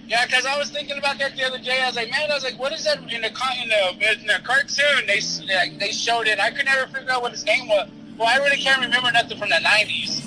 Yeah, 0.07 0.25
because 0.25 0.47
I 0.47 0.57
was 0.57 0.71
thinking 0.71 0.99
about 0.99 1.19
that 1.19 1.37
the 1.37 1.45
other 1.45 1.59
day. 1.59 1.83
I 1.83 1.87
was 1.87 1.97
like, 1.97 2.11
man, 2.11 2.31
I 2.31 2.35
was 2.35 2.45
like, 2.45 2.59
what 2.59 2.73
is 2.73 2.85
that 2.85 2.99
in 2.99 3.07
the 3.09 3.15
in 3.15 3.69
the, 3.69 4.21
in 4.21 4.27
the 4.27 4.41
cartoon? 4.45 5.07
They 5.07 5.21
like, 5.55 5.79
they 5.81 5.91
showed 5.91 6.29
it. 6.29 6.39
I 6.39 6.51
could 6.53 6.65
never 6.65 6.87
figure 6.93 7.11
out 7.11 7.23
what 7.23 7.33
his 7.33 7.45
name 7.45 7.69
was. 7.69 7.89
Well, 8.17 8.29
I 8.29 8.37
really 8.37 8.57
can't 8.57 8.81
remember 8.81 9.11
nothing 9.11 9.37
from 9.37 9.49
the 9.49 9.57
'90s. 9.57 10.23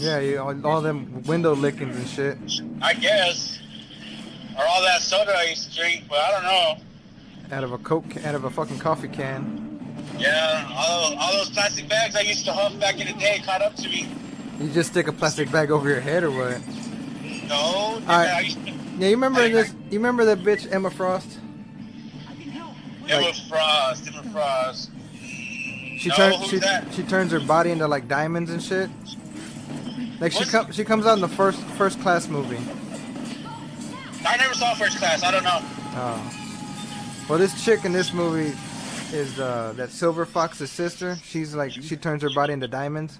Yeah, 0.00 0.18
you, 0.18 0.40
all, 0.40 0.66
all 0.66 0.80
them 0.80 1.22
window 1.24 1.54
lickings 1.54 1.96
and 1.96 2.10
shit. 2.10 2.62
I 2.82 2.94
guess, 2.94 3.58
or 4.58 4.64
all 4.66 4.82
that 4.82 5.00
soda 5.00 5.32
I 5.36 5.44
used 5.44 5.70
to 5.70 5.78
drink, 5.78 6.04
but 6.08 6.18
I 6.18 6.30
don't 6.32 6.42
know. 6.42 7.56
Out 7.56 7.64
of 7.64 7.72
a 7.72 7.78
coke, 7.78 8.24
out 8.24 8.34
of 8.34 8.44
a 8.44 8.50
fucking 8.50 8.78
coffee 8.78 9.08
can. 9.08 9.59
Yeah, 10.18 10.68
all, 10.76 11.14
all 11.16 11.32
those 11.32 11.50
plastic 11.50 11.88
bags 11.88 12.14
I 12.14 12.20
used 12.20 12.44
to 12.44 12.52
huff 12.52 12.78
back 12.78 13.00
in 13.00 13.06
the 13.06 13.12
day 13.14 13.40
caught 13.44 13.62
up 13.62 13.74
to 13.76 13.88
me. 13.88 14.08
You 14.60 14.68
just 14.70 14.90
stick 14.90 15.08
a 15.08 15.12
plastic 15.12 15.50
bag 15.50 15.70
over 15.70 15.88
your 15.88 16.00
head 16.00 16.22
or 16.24 16.30
what? 16.30 16.60
No, 17.48 18.00
right. 18.06 18.28
I 18.28 18.40
used 18.40 18.64
to, 18.66 18.70
Yeah, 18.98 19.08
you 19.08 19.14
remember 19.16 19.48
this? 19.48 19.72
You 19.90 19.98
remember 19.98 20.24
that 20.26 20.40
bitch 20.40 20.70
Emma 20.72 20.90
Frost? 20.90 21.38
Emma 23.08 23.32
Frost, 23.48 24.06
Emma 24.08 24.22
Frost. 24.30 24.90
She 25.98 26.08
No, 26.10 26.14
turns 26.14 26.46
she 26.48 26.58
that? 26.58 26.92
she 26.94 27.02
turns 27.02 27.32
her 27.32 27.40
body 27.40 27.70
into 27.70 27.86
like 27.88 28.06
diamonds 28.08 28.50
and 28.50 28.62
shit. 28.62 28.88
Like 30.20 30.32
she 30.32 30.44
comes 30.44 30.74
she 30.74 30.84
comes 30.84 31.06
out 31.06 31.14
in 31.14 31.20
the 31.20 31.28
first 31.28 31.60
first 31.76 32.00
class 32.00 32.28
movie. 32.28 32.58
I 34.26 34.36
never 34.36 34.54
saw 34.54 34.74
First 34.74 34.98
Class. 34.98 35.22
I 35.24 35.30
don't 35.30 35.42
know. 35.44 35.58
Oh. 35.62 37.26
Well, 37.28 37.38
this 37.38 37.64
chick 37.64 37.84
in 37.84 37.92
this 37.92 38.12
movie 38.12 38.54
is 39.12 39.38
uh, 39.40 39.72
that 39.76 39.90
Silver 39.90 40.24
Fox's 40.26 40.70
sister. 40.70 41.16
She's 41.24 41.54
like 41.54 41.72
she 41.72 41.96
turns 41.96 42.22
her 42.22 42.30
body 42.30 42.52
into 42.52 42.68
diamonds. 42.68 43.18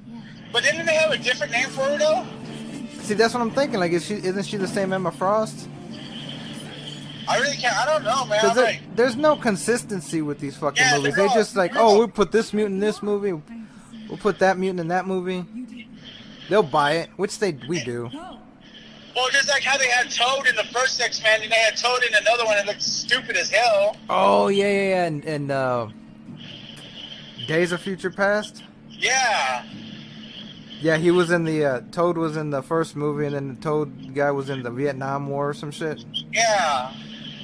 But 0.52 0.62
didn't 0.64 0.86
they 0.86 0.94
have 0.94 1.10
a 1.12 1.18
different 1.18 1.52
name 1.52 1.68
for 1.68 1.82
her 1.82 1.98
though? 1.98 2.26
See, 3.02 3.14
that's 3.14 3.34
what 3.34 3.40
I'm 3.40 3.50
thinking. 3.50 3.80
Like, 3.80 3.92
is 3.92 4.04
she 4.04 4.14
isn't 4.14 4.44
she 4.44 4.56
the 4.56 4.68
same 4.68 4.92
Emma 4.92 5.10
Frost? 5.10 5.68
I 7.28 7.38
really 7.38 7.56
can't. 7.56 7.76
I 7.76 7.84
don't 7.86 8.02
know, 8.04 8.24
man. 8.26 8.54
There, 8.54 8.64
like, 8.64 8.80
there's 8.96 9.14
no 9.16 9.36
consistency 9.36 10.20
with 10.22 10.40
these 10.40 10.56
fucking 10.56 10.82
Yeah, 10.82 10.96
movies. 10.98 11.14
they're 11.14 11.28
all- 11.28 11.34
just 11.34 11.54
like, 11.54 11.76
oh, 11.76 11.80
all- 11.80 11.98
we'll 11.98 12.08
put 12.08 12.32
this 12.32 12.52
mutant 12.52 12.74
in 12.76 12.80
this 12.80 13.02
movie. 13.02 13.32
We'll 14.08 14.18
put 14.18 14.40
that 14.40 14.58
mutant 14.58 14.80
in 14.80 14.88
that 14.88 15.06
movie. 15.06 15.44
They'll 16.48 16.64
buy 16.64 16.92
it, 16.94 17.10
which 17.16 17.38
they 17.38 17.52
we 17.68 17.84
do. 17.84 18.10
Well, 19.20 19.30
just 19.30 19.48
like 19.48 19.62
how 19.62 19.76
they 19.76 19.88
had 19.88 20.10
Toad 20.10 20.46
in 20.48 20.56
the 20.56 20.64
first 20.64 21.00
X 21.00 21.22
Men, 21.22 21.42
and 21.42 21.52
they 21.52 21.56
had 21.56 21.76
Toad 21.76 22.02
in 22.04 22.14
another 22.14 22.44
one 22.44 22.56
that 22.56 22.66
looked 22.66 22.82
stupid 22.82 23.36
as 23.36 23.50
hell. 23.50 23.96
Oh 24.08 24.48
yeah, 24.48 24.70
yeah, 24.70 24.88
yeah. 24.88 25.04
And, 25.04 25.24
and 25.24 25.50
uh, 25.50 25.88
Days 27.46 27.72
of 27.72 27.80
Future 27.80 28.10
Past. 28.10 28.62
Yeah. 28.88 29.64
Yeah, 30.80 30.96
he 30.96 31.10
was 31.10 31.30
in 31.30 31.44
the 31.44 31.64
uh, 31.64 31.80
Toad 31.92 32.16
was 32.16 32.36
in 32.36 32.50
the 32.50 32.62
first 32.62 32.96
movie, 32.96 33.26
and 33.26 33.34
then 33.34 33.48
the 33.48 33.60
Toad 33.60 34.14
guy 34.14 34.30
was 34.30 34.48
in 34.48 34.62
the 34.62 34.70
Vietnam 34.70 35.28
War 35.28 35.50
or 35.50 35.54
some 35.54 35.70
shit. 35.70 36.02
Yeah. 36.32 36.92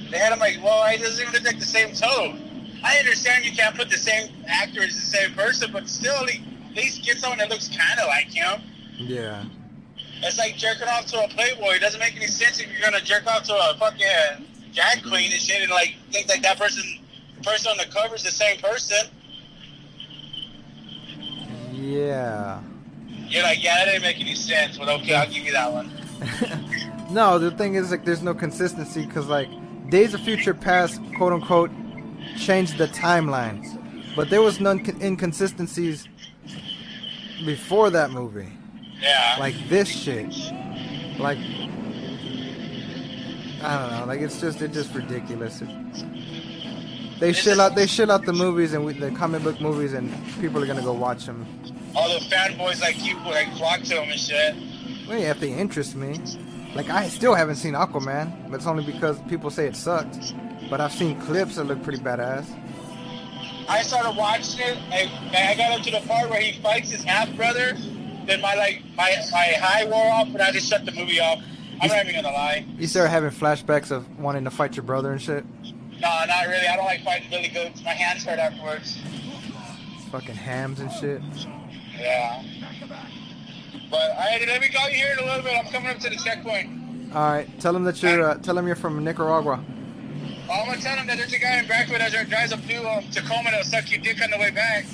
They 0.09 0.17
had 0.17 0.33
him 0.33 0.39
like, 0.39 0.57
well, 0.63 0.87
he 0.87 0.97
doesn't 0.97 1.21
even 1.21 1.33
look 1.33 1.43
like 1.43 1.59
the 1.59 1.65
same 1.65 1.93
Toad. 1.93 2.41
I 2.83 2.97
understand 2.97 3.45
you 3.45 3.51
can't 3.51 3.75
put 3.75 3.89
the 3.89 3.97
same 3.97 4.31
actor 4.47 4.81
as 4.81 4.95
the 4.95 5.01
same 5.01 5.33
person, 5.33 5.71
but 5.71 5.87
still, 5.87 6.15
at 6.15 6.75
least 6.75 7.03
get 7.05 7.17
someone 7.17 7.39
that 7.39 7.49
looks 7.49 7.67
kind 7.67 7.99
of 7.99 8.07
like 8.07 8.27
him. 8.27 8.61
Yeah. 8.97 9.43
It's 10.23 10.37
like 10.37 10.57
jerking 10.57 10.87
off 10.87 11.05
to 11.07 11.23
a 11.23 11.27
Playboy. 11.27 11.75
It 11.75 11.81
doesn't 11.81 11.99
make 11.99 12.15
any 12.15 12.27
sense 12.27 12.59
if 12.59 12.67
you're 12.71 12.81
gonna 12.81 13.01
jerk 13.01 13.27
off 13.27 13.43
to 13.43 13.55
a 13.55 13.75
fucking 13.77 14.45
drag 14.73 15.03
queen 15.03 15.31
and 15.31 15.41
shit, 15.41 15.61
and 15.61 15.71
like 15.71 15.95
think 16.11 16.27
like 16.29 16.41
that 16.41 16.57
person, 16.57 16.83
person 17.43 17.71
on 17.71 17.77
the 17.77 17.85
cover 17.85 18.15
is 18.15 18.23
the 18.23 18.31
same 18.31 18.59
person. 18.59 19.07
Yeah. 21.73 22.61
You're 23.27 23.43
like, 23.43 23.63
yeah, 23.63 23.75
that 23.75 23.85
didn't 23.91 24.01
make 24.03 24.19
any 24.19 24.35
sense, 24.35 24.77
but 24.77 24.89
okay, 24.89 25.13
I'll 25.15 25.27
give 25.27 25.43
you 25.43 25.51
that 25.51 25.71
one. 25.71 25.91
no, 27.11 27.37
the 27.37 27.51
thing 27.51 27.75
is 27.75 27.91
like 27.91 28.05
there's 28.05 28.23
no 28.23 28.33
consistency 28.33 29.05
because 29.05 29.27
like 29.27 29.49
Days 29.89 30.13
of 30.13 30.21
Future 30.21 30.53
Past, 30.53 30.99
quote 31.15 31.33
unquote, 31.33 31.71
changed 32.37 32.77
the 32.77 32.87
timeline, 32.87 34.15
but 34.15 34.29
there 34.29 34.41
was 34.41 34.59
none 34.59 34.79
inconsistencies 35.01 36.07
before 37.45 37.89
that 37.91 38.11
movie. 38.11 38.51
Yeah. 39.01 39.35
Like 39.39 39.55
this 39.69 39.87
shit, 39.87 40.33
like 41.19 41.37
I 43.61 43.79
don't 43.79 43.91
know, 43.99 44.05
like 44.07 44.21
it's 44.21 44.39
just 44.39 44.61
it's 44.61 44.73
just 44.73 44.93
ridiculous. 44.93 45.59
They 47.19 47.29
It's 47.29 47.43
just- 47.43 47.59
out 47.59 47.75
they 47.75 47.87
shill 47.87 48.11
out 48.11 48.25
the 48.25 48.33
movies 48.33 48.73
and 48.73 48.85
we, 48.85 48.93
the 48.93 49.11
comic 49.11 49.43
book 49.43 49.59
movies 49.59 49.93
and 49.93 50.11
people 50.39 50.61
are 50.63 50.67
gonna 50.67 50.81
go 50.83 50.93
watch 50.93 51.25
them. 51.25 51.45
all 51.95 52.07
the 52.09 52.23
fanboys 52.25 52.79
like 52.81 53.03
you 53.03 53.15
like 53.25 53.51
flock 53.57 53.81
to 53.81 53.95
them 53.95 54.09
and 54.09 54.19
shit. 54.19 54.55
Well, 55.07 55.17
yeah, 55.19 55.31
if 55.31 55.39
they 55.39 55.51
interest 55.53 55.95
me. 55.95 56.19
Like 56.75 56.89
I 56.89 57.07
still 57.07 57.33
haven't 57.33 57.55
seen 57.55 57.73
Aquaman, 57.73 58.49
but 58.51 58.57
it's 58.57 58.67
only 58.67 58.83
because 58.83 59.17
people 59.29 59.49
say 59.49 59.65
it 59.67 59.75
sucked. 59.75 60.33
But 60.69 60.79
I've 60.81 60.91
seen 60.91 61.19
clips 61.21 61.55
that 61.55 61.63
look 61.63 61.81
pretty 61.81 61.99
badass. 61.99 62.45
I 63.69 63.81
started 63.83 64.15
watching 64.15 64.59
it, 64.59 64.77
and 64.91 65.09
I 65.35 65.55
got 65.55 65.79
up 65.79 65.85
to 65.85 65.91
the 65.91 66.01
part 66.07 66.29
where 66.29 66.39
he 66.41 66.61
fights 66.61 66.91
his 66.91 67.03
half 67.03 67.33
brother. 67.35 67.75
Then 68.27 68.41
my 68.41 68.55
like 68.55 68.83
my 68.95 69.15
my 69.31 69.53
high 69.57 69.85
wore 69.85 70.11
off, 70.11 70.27
and 70.27 70.41
I 70.41 70.51
just 70.51 70.69
shut 70.69 70.85
the 70.85 70.91
movie 70.91 71.19
off. 71.19 71.41
I'm 71.81 71.87
not 71.87 72.05
even 72.05 72.21
gonna 72.21 72.35
lie. 72.35 72.65
You 72.77 72.87
start 72.87 73.09
having 73.09 73.29
flashbacks 73.29 73.89
of 73.89 74.19
wanting 74.19 74.43
to 74.43 74.51
fight 74.51 74.75
your 74.75 74.83
brother 74.83 75.11
and 75.11 75.21
shit. 75.21 75.45
No, 75.63 76.25
not 76.27 76.47
really. 76.47 76.67
I 76.67 76.75
don't 76.75 76.85
like 76.85 77.03
fighting 77.03 77.29
Billy 77.29 77.47
Goats. 77.47 77.83
My 77.83 77.91
hands 77.91 78.23
hurt 78.25 78.37
afterwards. 78.37 78.99
Fucking 80.11 80.35
hams 80.35 80.79
and 80.79 80.91
shit. 80.91 81.21
Yeah. 81.97 82.43
But 83.89 84.11
I 84.11 84.43
let 84.45 84.61
me 84.61 84.69
call 84.69 84.89
you 84.89 84.95
here 84.97 85.13
in 85.13 85.19
a 85.19 85.25
little 85.25 85.43
bit. 85.43 85.57
I'm 85.57 85.71
coming 85.71 85.89
up 85.89 85.99
to 85.99 86.09
the 86.09 86.17
checkpoint. 86.17 87.13
All 87.15 87.31
right, 87.31 87.59
tell 87.61 87.71
them 87.71 87.85
that 87.85 88.03
you're. 88.03 88.21
Uh, 88.21 88.35
tell 88.35 88.55
them 88.55 88.67
you're 88.67 88.75
from 88.75 89.01
Nicaragua. 89.03 89.63
I'm 90.51 90.67
gonna 90.67 90.81
tell 90.81 90.97
him 90.97 91.07
that 91.07 91.17
there's 91.17 91.33
a 91.33 91.39
guy 91.39 91.59
in 91.59 91.67
Brackwood 91.67 92.01
that 92.01 92.11
drives 92.29 92.51
a 92.51 92.57
blue 92.57 92.85
um, 92.85 93.03
Tacoma 93.11 93.51
that'll 93.51 93.63
suck 93.63 93.89
your 93.89 94.01
dick 94.01 94.21
on 94.21 94.31
the 94.31 94.37
way 94.37 94.51
back. 94.51 94.85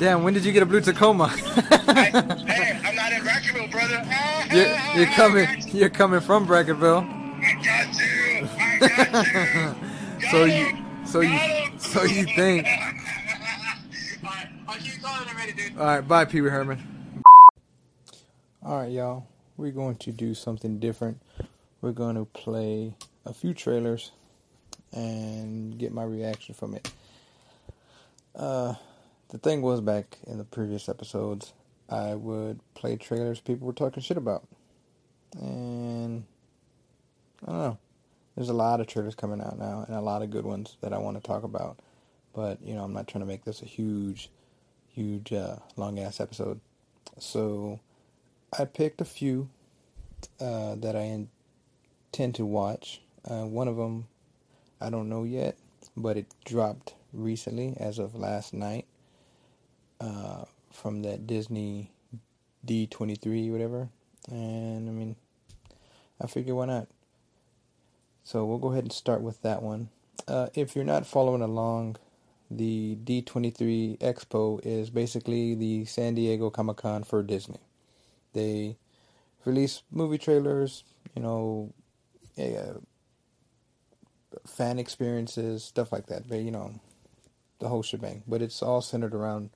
Damn, 0.00 0.22
when 0.22 0.32
did 0.32 0.46
you 0.46 0.52
get 0.52 0.62
a 0.62 0.66
blue 0.66 0.80
Tacoma? 0.80 1.24
I, 1.30 2.04
hey, 2.46 2.80
I'm 2.82 2.96
not 2.96 3.12
in 3.12 3.20
Brackenville, 3.20 3.70
brother. 3.70 4.02
you're, 4.50 4.96
you're 4.96 5.12
coming. 5.14 5.46
You're 5.76 5.90
coming 5.90 6.20
from 6.20 6.46
Brackettville. 6.46 7.04
I 7.04 7.52
got 7.62 7.98
you. 8.00 8.48
I 8.58 8.88
got 9.12 9.26
you. 9.34 9.86
So 10.30 10.46
Got 10.46 10.56
you. 10.56 10.64
him. 10.64 11.06
So 11.06 11.20
you. 11.20 11.28
Him. 11.28 11.72
So 11.78 12.02
you 12.04 12.24
think. 12.24 12.66
Alright, 12.66 14.46
I'll 14.68 14.76
keep 14.76 15.02
calling 15.02 15.28
him 15.28 15.36
ready, 15.36 15.52
dude. 15.52 15.76
All 15.76 15.84
right, 15.84 16.00
bye, 16.00 16.24
Pee 16.24 16.40
Wee 16.40 16.48
Herman. 16.48 16.82
All 18.62 18.78
right, 18.78 18.90
y'all. 18.90 19.26
We're 19.58 19.72
going 19.72 19.96
to 19.96 20.12
do 20.12 20.34
something 20.34 20.78
different. 20.78 21.20
We're 21.82 21.92
going 21.92 22.16
to 22.16 22.24
play 22.24 22.94
a 23.26 23.34
few 23.34 23.52
trailers 23.52 24.12
and 24.94 25.76
get 25.78 25.92
my 25.92 26.04
reaction 26.04 26.54
from 26.54 26.74
it. 26.74 26.90
Uh, 28.34 28.74
the 29.30 29.38
thing 29.38 29.62
was 29.62 29.80
back 29.80 30.18
in 30.26 30.38
the 30.38 30.44
previous 30.44 30.88
episodes, 30.88 31.52
I 31.88 32.14
would 32.14 32.60
play 32.74 32.96
trailers 32.96 33.40
people 33.40 33.66
were 33.66 33.72
talking 33.72 34.02
shit 34.02 34.16
about, 34.16 34.46
and 35.38 36.24
I 37.46 37.50
don't 37.50 37.58
know. 37.58 37.78
There's 38.36 38.48
a 38.48 38.54
lot 38.54 38.80
of 38.80 38.86
trailers 38.86 39.14
coming 39.14 39.40
out 39.40 39.58
now, 39.58 39.84
and 39.86 39.96
a 39.96 40.00
lot 40.00 40.22
of 40.22 40.30
good 40.30 40.44
ones 40.44 40.76
that 40.80 40.92
I 40.92 40.98
want 40.98 41.16
to 41.16 41.26
talk 41.26 41.42
about. 41.42 41.78
But 42.34 42.62
you 42.62 42.74
know, 42.74 42.82
I'm 42.82 42.92
not 42.92 43.06
trying 43.06 43.22
to 43.22 43.26
make 43.26 43.44
this 43.44 43.62
a 43.62 43.66
huge 43.66 44.30
huge 44.88 45.32
uh, 45.32 45.56
long 45.76 45.98
ass 46.00 46.20
episode. 46.20 46.60
So 47.18 47.80
I 48.56 48.64
picked 48.64 49.00
a 49.00 49.04
few 49.04 49.48
uh, 50.40 50.74
that 50.76 50.96
I 50.96 51.26
intend 52.12 52.34
to 52.36 52.46
watch. 52.46 53.00
Uh, 53.24 53.44
one 53.44 53.68
of 53.68 53.76
them 53.76 54.06
I 54.80 54.90
don't 54.90 55.08
know 55.08 55.24
yet, 55.24 55.56
but 55.96 56.16
it 56.16 56.26
dropped 56.44 56.94
recently 57.12 57.76
as 57.78 57.98
of 57.98 58.14
last 58.14 58.54
night 58.54 58.86
uh, 60.00 60.44
from 60.72 61.02
that 61.02 61.26
Disney 61.26 61.90
D23 62.66 63.50
whatever. 63.50 63.88
And 64.30 64.88
I 64.88 64.92
mean, 64.92 65.16
I 66.20 66.26
figure 66.26 66.54
why 66.54 66.66
not. 66.66 66.88
So 68.24 68.44
we'll 68.44 68.58
go 68.58 68.72
ahead 68.72 68.84
and 68.84 68.92
start 68.92 69.22
with 69.22 69.40
that 69.42 69.62
one. 69.62 69.88
Uh, 70.28 70.48
if 70.54 70.76
you're 70.76 70.84
not 70.84 71.06
following 71.06 71.42
along, 71.42 71.96
the 72.50 72.96
D23 73.04 73.98
Expo 73.98 74.60
is 74.64 74.90
basically 74.90 75.54
the 75.54 75.84
San 75.84 76.14
Diego 76.14 76.50
Comic 76.50 76.78
Con 76.78 77.04
for 77.04 77.22
Disney. 77.22 77.60
They 78.32 78.76
release 79.44 79.82
movie 79.90 80.18
trailers, 80.18 80.84
you 81.14 81.22
know, 81.22 81.72
uh, 82.38 82.78
fan 84.46 84.78
experiences, 84.78 85.64
stuff 85.64 85.92
like 85.92 86.06
that. 86.06 86.28
But 86.28 86.40
you 86.40 86.50
know, 86.50 86.80
the 87.58 87.68
whole 87.68 87.82
shebang. 87.82 88.22
But 88.26 88.42
it's 88.42 88.62
all 88.62 88.82
centered 88.82 89.14
around 89.14 89.50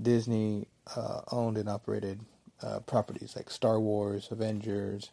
Disney 0.00 0.68
uh, 0.96 1.20
owned 1.30 1.58
and 1.58 1.68
operated 1.68 2.20
uh, 2.62 2.80
properties 2.80 3.34
like 3.36 3.50
Star 3.50 3.80
Wars, 3.80 4.28
Avengers, 4.30 5.10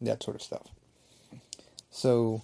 that 0.00 0.22
sort 0.22 0.36
of 0.36 0.42
stuff. 0.42 0.68
So, 1.90 2.42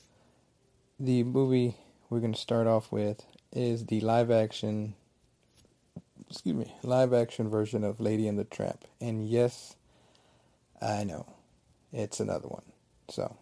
the 0.98 1.24
movie 1.24 1.76
we're 2.08 2.20
going 2.20 2.34
to 2.34 2.40
start 2.40 2.66
off 2.66 2.92
with 2.92 3.24
is 3.52 3.86
the 3.86 4.00
live 4.00 4.30
action 4.30 4.94
excuse 6.30 6.54
me, 6.54 6.72
live 6.82 7.12
action 7.12 7.48
version 7.48 7.82
of 7.82 8.00
Lady 8.00 8.28
and 8.28 8.38
the 8.38 8.44
Tramp. 8.44 8.84
And 9.00 9.28
yes, 9.28 9.74
I 10.80 11.04
know, 11.04 11.26
it's 11.92 12.20
another 12.20 12.48
one. 12.48 12.62
So 13.08 13.36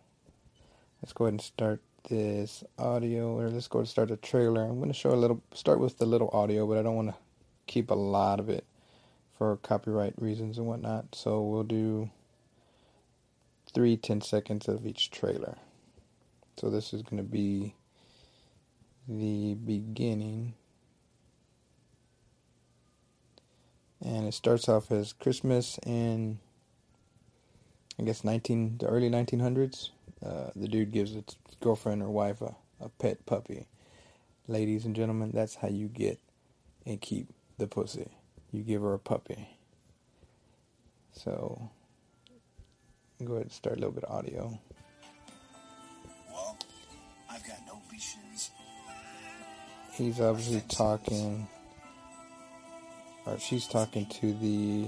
let's 1.02 1.12
go 1.12 1.24
ahead 1.26 1.34
and 1.34 1.40
start 1.40 1.82
this 2.08 2.64
audio, 2.78 3.38
or 3.38 3.50
let's 3.50 3.68
go 3.68 3.80
and 3.80 3.88
start 3.88 4.08
the 4.08 4.16
trailer. 4.16 4.64
I'm 4.64 4.78
going 4.78 4.88
to 4.88 4.94
show 4.94 5.10
a 5.10 5.16
little, 5.16 5.42
start 5.52 5.80
with 5.80 5.98
the 5.98 6.06
little 6.06 6.30
audio, 6.32 6.66
but 6.66 6.78
I 6.78 6.82
don't 6.82 6.96
want 6.96 7.08
to 7.08 7.14
keep 7.68 7.90
a 7.90 7.94
lot 7.94 8.40
of 8.40 8.48
it 8.48 8.64
for 9.36 9.56
copyright 9.58 10.14
reasons 10.20 10.58
and 10.58 10.66
whatnot. 10.66 11.14
So 11.14 11.40
we'll 11.40 11.62
do 11.62 12.10
three 13.72 13.96
ten 13.96 14.20
seconds 14.20 14.66
of 14.66 14.84
each 14.84 15.12
trailer. 15.12 15.56
So 16.56 16.70
this 16.70 16.92
is 16.92 17.02
going 17.02 17.18
to 17.18 17.28
be 17.28 17.76
the 19.06 19.54
beginning. 19.54 20.54
And 24.04 24.26
it 24.26 24.34
starts 24.34 24.68
off 24.68 24.90
as 24.90 25.12
Christmas 25.12 25.78
in, 25.84 26.38
I 27.98 28.02
guess, 28.04 28.24
19, 28.24 28.78
the 28.78 28.86
early 28.86 29.10
1900s. 29.10 29.90
Uh, 30.24 30.50
the 30.56 30.66
dude 30.66 30.92
gives 30.92 31.12
his 31.12 31.24
girlfriend 31.60 32.02
or 32.02 32.08
wife 32.08 32.40
a, 32.40 32.54
a 32.80 32.88
pet 32.88 33.24
puppy. 33.24 33.66
Ladies 34.48 34.84
and 34.84 34.96
gentlemen, 34.96 35.30
that's 35.32 35.56
how 35.56 35.68
you 35.68 35.86
get 35.86 36.18
and 36.86 37.00
keep 37.00 37.28
the 37.58 37.66
pussy. 37.66 38.08
You 38.52 38.62
give 38.62 38.82
her 38.82 38.94
a 38.94 38.98
puppy. 38.98 39.48
So, 41.12 41.70
go 43.22 43.34
ahead 43.34 43.42
and 43.44 43.52
start 43.52 43.76
a 43.76 43.80
little 43.80 43.92
bit 43.92 44.04
of 44.04 44.14
audio. 44.14 44.58
Well, 46.32 46.56
I've 47.30 47.46
got 47.46 47.58
no. 47.66 47.74
He's 49.92 50.20
obviously 50.20 50.62
talking, 50.68 51.48
or 53.26 53.36
she's 53.40 53.66
talking 53.66 54.06
to 54.06 54.32
the 54.32 54.86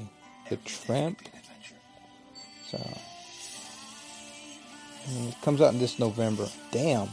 the 0.49 0.57
tramp. 0.59 1.21
So, 2.69 2.79
it 5.09 5.35
comes 5.43 5.61
out 5.61 5.73
in 5.73 5.81
this 5.81 5.99
November. 5.99 6.47
Damn, 6.71 7.09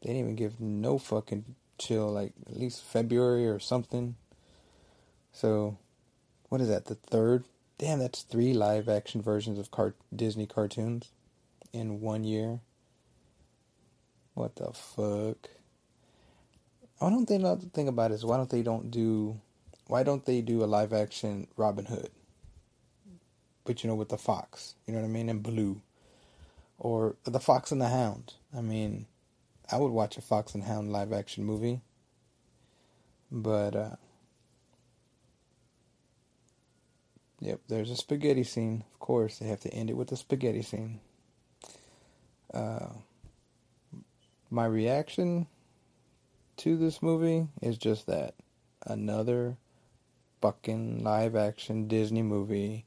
they 0.00 0.08
didn't 0.08 0.20
even 0.20 0.36
give 0.36 0.58
no 0.60 0.96
fucking 0.96 1.44
chill. 1.78 2.10
Like 2.10 2.32
at 2.46 2.58
least 2.58 2.82
February 2.84 3.46
or 3.46 3.58
something. 3.58 4.16
So, 5.32 5.78
what 6.48 6.60
is 6.60 6.68
that? 6.68 6.86
The 6.86 6.94
third? 6.94 7.44
Damn, 7.78 7.98
that's 7.98 8.22
three 8.22 8.52
live 8.52 8.88
action 8.88 9.22
versions 9.22 9.58
of 9.58 9.70
car- 9.70 9.94
Disney 10.14 10.46
cartoons 10.46 11.12
in 11.72 12.00
one 12.00 12.24
year. 12.24 12.60
What 14.34 14.56
the 14.56 14.72
fuck? 14.72 15.50
I 17.00 17.08
don't 17.08 17.26
think 17.26 17.40
another 17.40 17.66
thing 17.66 17.88
about 17.88 18.10
it 18.10 18.14
is 18.14 18.24
why 18.24 18.36
don't 18.36 18.50
they 18.50 18.62
don't 18.62 18.90
do 18.90 19.40
why 19.86 20.02
don't 20.02 20.24
they 20.24 20.40
do 20.40 20.62
a 20.62 20.66
live 20.66 20.92
action 20.92 21.48
Robin 21.56 21.86
Hood? 21.86 22.10
But 23.64 23.82
you 23.82 23.88
know 23.88 23.94
with 23.94 24.10
the 24.10 24.18
fox, 24.18 24.74
you 24.86 24.92
know 24.92 25.00
what 25.00 25.06
I 25.06 25.10
mean, 25.10 25.28
and 25.28 25.42
Blue, 25.42 25.80
or 26.78 27.16
the 27.24 27.40
Fox 27.40 27.72
and 27.72 27.80
the 27.80 27.88
Hound. 27.88 28.34
I 28.56 28.60
mean, 28.60 29.06
I 29.70 29.76
would 29.76 29.92
watch 29.92 30.16
a 30.16 30.20
Fox 30.20 30.54
and 30.54 30.64
Hound 30.64 30.92
live 30.92 31.12
action 31.12 31.44
movie, 31.44 31.80
but 33.30 33.76
uh, 33.76 33.96
yep, 37.40 37.60
there's 37.68 37.90
a 37.90 37.96
spaghetti 37.96 38.44
scene. 38.44 38.84
Of 38.92 39.00
course, 39.00 39.38
they 39.38 39.46
have 39.46 39.60
to 39.60 39.72
end 39.72 39.90
it 39.90 39.96
with 39.96 40.12
a 40.12 40.16
spaghetti 40.16 40.62
scene. 40.62 41.00
Uh, 42.52 42.88
my 44.50 44.66
reaction 44.66 45.46
to 46.58 46.76
this 46.76 47.02
movie 47.02 47.48
is 47.62 47.78
just 47.78 48.06
that 48.06 48.34
another 48.86 49.56
fucking 50.40 51.02
live 51.02 51.36
action 51.36 51.86
Disney 51.86 52.22
movie 52.22 52.84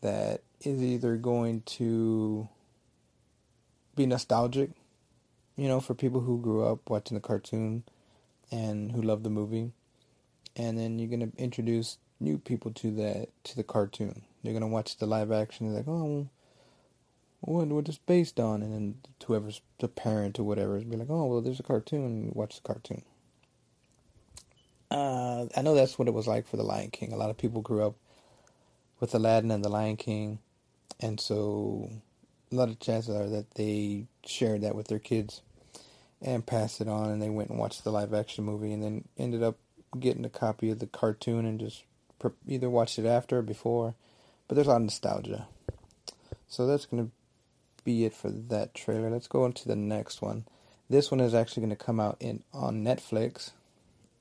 that 0.00 0.42
is 0.60 0.82
either 0.82 1.16
going 1.16 1.62
to 1.62 2.48
be 3.94 4.06
nostalgic, 4.06 4.70
you 5.56 5.68
know, 5.68 5.80
for 5.80 5.94
people 5.94 6.20
who 6.20 6.40
grew 6.40 6.64
up 6.64 6.88
watching 6.88 7.14
the 7.14 7.20
cartoon 7.20 7.84
and 8.50 8.92
who 8.92 9.02
love 9.02 9.22
the 9.22 9.30
movie, 9.30 9.72
and 10.54 10.78
then 10.78 10.98
you're 10.98 11.08
gonna 11.08 11.32
introduce 11.38 11.98
new 12.20 12.38
people 12.38 12.70
to 12.72 12.90
that 12.92 13.28
to 13.44 13.56
the 13.56 13.62
cartoon. 13.62 14.22
They're 14.42 14.52
gonna 14.52 14.68
watch 14.68 14.96
the 14.96 15.06
live 15.06 15.32
action. 15.32 15.66
They're 15.66 15.78
like, 15.78 15.88
oh, 15.88 16.28
what 17.40 17.68
what 17.68 17.88
is 17.88 17.98
based 17.98 18.40
on? 18.40 18.62
And 18.62 18.72
then 18.72 18.94
whoever's 19.24 19.60
the 19.78 19.88
parent 19.88 20.38
or 20.38 20.44
whatever 20.44 20.76
is 20.76 20.84
be 20.84 20.96
like, 20.96 21.10
oh 21.10 21.26
well, 21.26 21.40
there's 21.40 21.60
a 21.60 21.64
cartoon. 21.64 22.32
Watch 22.34 22.56
the 22.56 22.62
cartoon. 22.62 23.02
Uh, 24.90 25.46
I 25.56 25.62
know 25.62 25.74
that's 25.74 25.98
what 25.98 26.08
it 26.08 26.14
was 26.14 26.26
like 26.28 26.46
for 26.46 26.56
the 26.56 26.62
Lion 26.62 26.90
King. 26.90 27.12
A 27.12 27.16
lot 27.16 27.30
of 27.30 27.36
people 27.36 27.60
grew 27.60 27.84
up 27.84 27.96
with 29.00 29.14
Aladdin 29.14 29.50
and 29.50 29.64
the 29.64 29.68
Lion 29.68 29.96
King, 29.96 30.38
and 31.00 31.20
so 31.20 31.90
a 32.52 32.54
lot 32.54 32.68
of 32.68 32.78
chances 32.78 33.14
are 33.14 33.28
that 33.28 33.52
they 33.56 34.06
shared 34.24 34.62
that 34.62 34.76
with 34.76 34.88
their 34.88 35.00
kids 35.00 35.42
and 36.22 36.46
passed 36.46 36.80
it 36.80 36.88
on, 36.88 37.10
and 37.10 37.20
they 37.20 37.28
went 37.28 37.50
and 37.50 37.58
watched 37.58 37.84
the 37.84 37.90
live 37.90 38.14
action 38.14 38.44
movie, 38.44 38.72
and 38.72 38.82
then 38.82 39.04
ended 39.18 39.42
up 39.42 39.56
getting 39.98 40.24
a 40.24 40.30
copy 40.30 40.70
of 40.70 40.78
the 40.78 40.86
cartoon 40.86 41.46
and 41.46 41.58
just 41.60 41.82
either 42.46 42.70
watched 42.70 42.98
it 42.98 43.06
after 43.06 43.38
or 43.38 43.42
before. 43.42 43.94
But 44.48 44.54
there's 44.54 44.66
a 44.66 44.70
lot 44.70 44.76
of 44.76 44.82
nostalgia, 44.82 45.48
so 46.48 46.66
that's 46.66 46.86
gonna 46.86 47.08
be 47.84 48.04
it 48.04 48.12
for 48.14 48.30
that 48.30 48.74
trailer. 48.74 49.10
Let's 49.10 49.28
go 49.28 49.44
on 49.44 49.52
to 49.54 49.68
the 49.68 49.76
next 49.76 50.20
one. 50.20 50.44
This 50.88 51.10
one 51.10 51.20
is 51.20 51.34
actually 51.34 51.62
going 51.62 51.76
to 51.76 51.84
come 51.84 51.98
out 51.98 52.16
in 52.20 52.42
on 52.52 52.84
Netflix, 52.84 53.52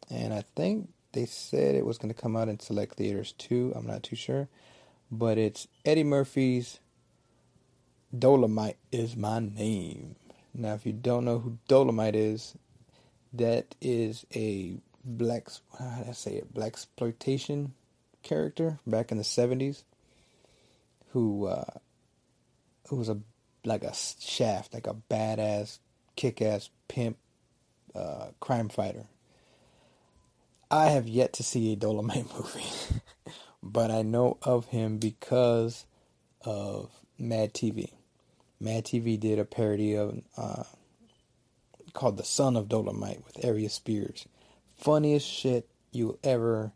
and 0.09 0.33
I 0.33 0.43
think 0.55 0.89
they 1.11 1.25
said 1.25 1.75
it 1.75 1.85
was 1.85 1.97
going 1.97 2.13
to 2.13 2.19
come 2.19 2.35
out 2.35 2.49
in 2.49 2.59
select 2.59 2.95
theaters 2.95 3.33
too. 3.33 3.71
I'm 3.75 3.85
not 3.85 4.03
too 4.03 4.15
sure, 4.15 4.47
but 5.11 5.37
it's 5.37 5.67
Eddie 5.83 6.03
Murphy's 6.03 6.79
Dolomite 8.17 8.77
is 8.91 9.15
my 9.15 9.39
name. 9.39 10.15
Now, 10.53 10.73
if 10.73 10.85
you 10.85 10.93
don't 10.93 11.25
know 11.25 11.39
who 11.39 11.57
Dolomite 11.67 12.15
is, 12.15 12.55
that 13.33 13.75
is 13.81 14.25
a 14.33 14.77
black 15.03 15.49
how 15.77 15.99
did 15.99 16.09
I 16.09 16.13
say 16.13 16.31
it 16.31 16.51
black 16.51 16.69
exploitation 16.69 17.73
character 18.25 18.79
back 18.85 19.11
in 19.11 19.17
the 19.17 19.23
70s 19.23 19.83
who 21.15 21.45
uh, 21.45 21.63
who 22.89 22.97
was 22.97 23.07
a 23.07 23.17
like 23.63 23.85
a 23.85 23.93
shaft, 23.93 24.73
like 24.73 24.85
a 24.85 24.95
badass, 25.09 25.79
kick-ass 26.17 26.69
pimp, 26.89 27.17
uh, 27.95 28.27
crime 28.41 28.67
fighter. 28.67 29.05
I 30.69 30.87
have 30.87 31.07
yet 31.07 31.31
to 31.33 31.43
see 31.43 31.71
a 31.71 31.77
Dolomite 31.77 32.27
movie, 32.37 33.01
but 33.63 33.91
I 33.91 34.01
know 34.01 34.37
of 34.41 34.65
him 34.65 34.97
because 34.97 35.85
of 36.41 36.91
Mad 37.17 37.53
TV. 37.53 37.93
Mad 38.59 38.83
TV 38.83 39.17
did 39.17 39.39
a 39.39 39.45
parody 39.45 39.95
of 39.95 40.21
uh, 40.35 40.63
called 41.93 42.17
"The 42.17 42.25
Son 42.25 42.57
of 42.57 42.67
Dolomite" 42.67 43.23
with 43.23 43.43
Aries 43.43 43.71
Spears. 43.71 44.27
Funniest 44.77 45.25
shit 45.25 45.69
you 45.93 46.19
ever 46.25 46.73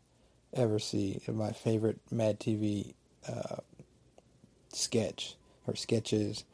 ever 0.54 0.78
see. 0.78 1.20
My 1.28 1.52
favorite 1.52 1.98
Mad 2.10 2.40
TV 2.40 2.94
uh, 3.28 3.56
sketch 4.72 5.36
or 5.66 5.74
sketches 5.74 6.44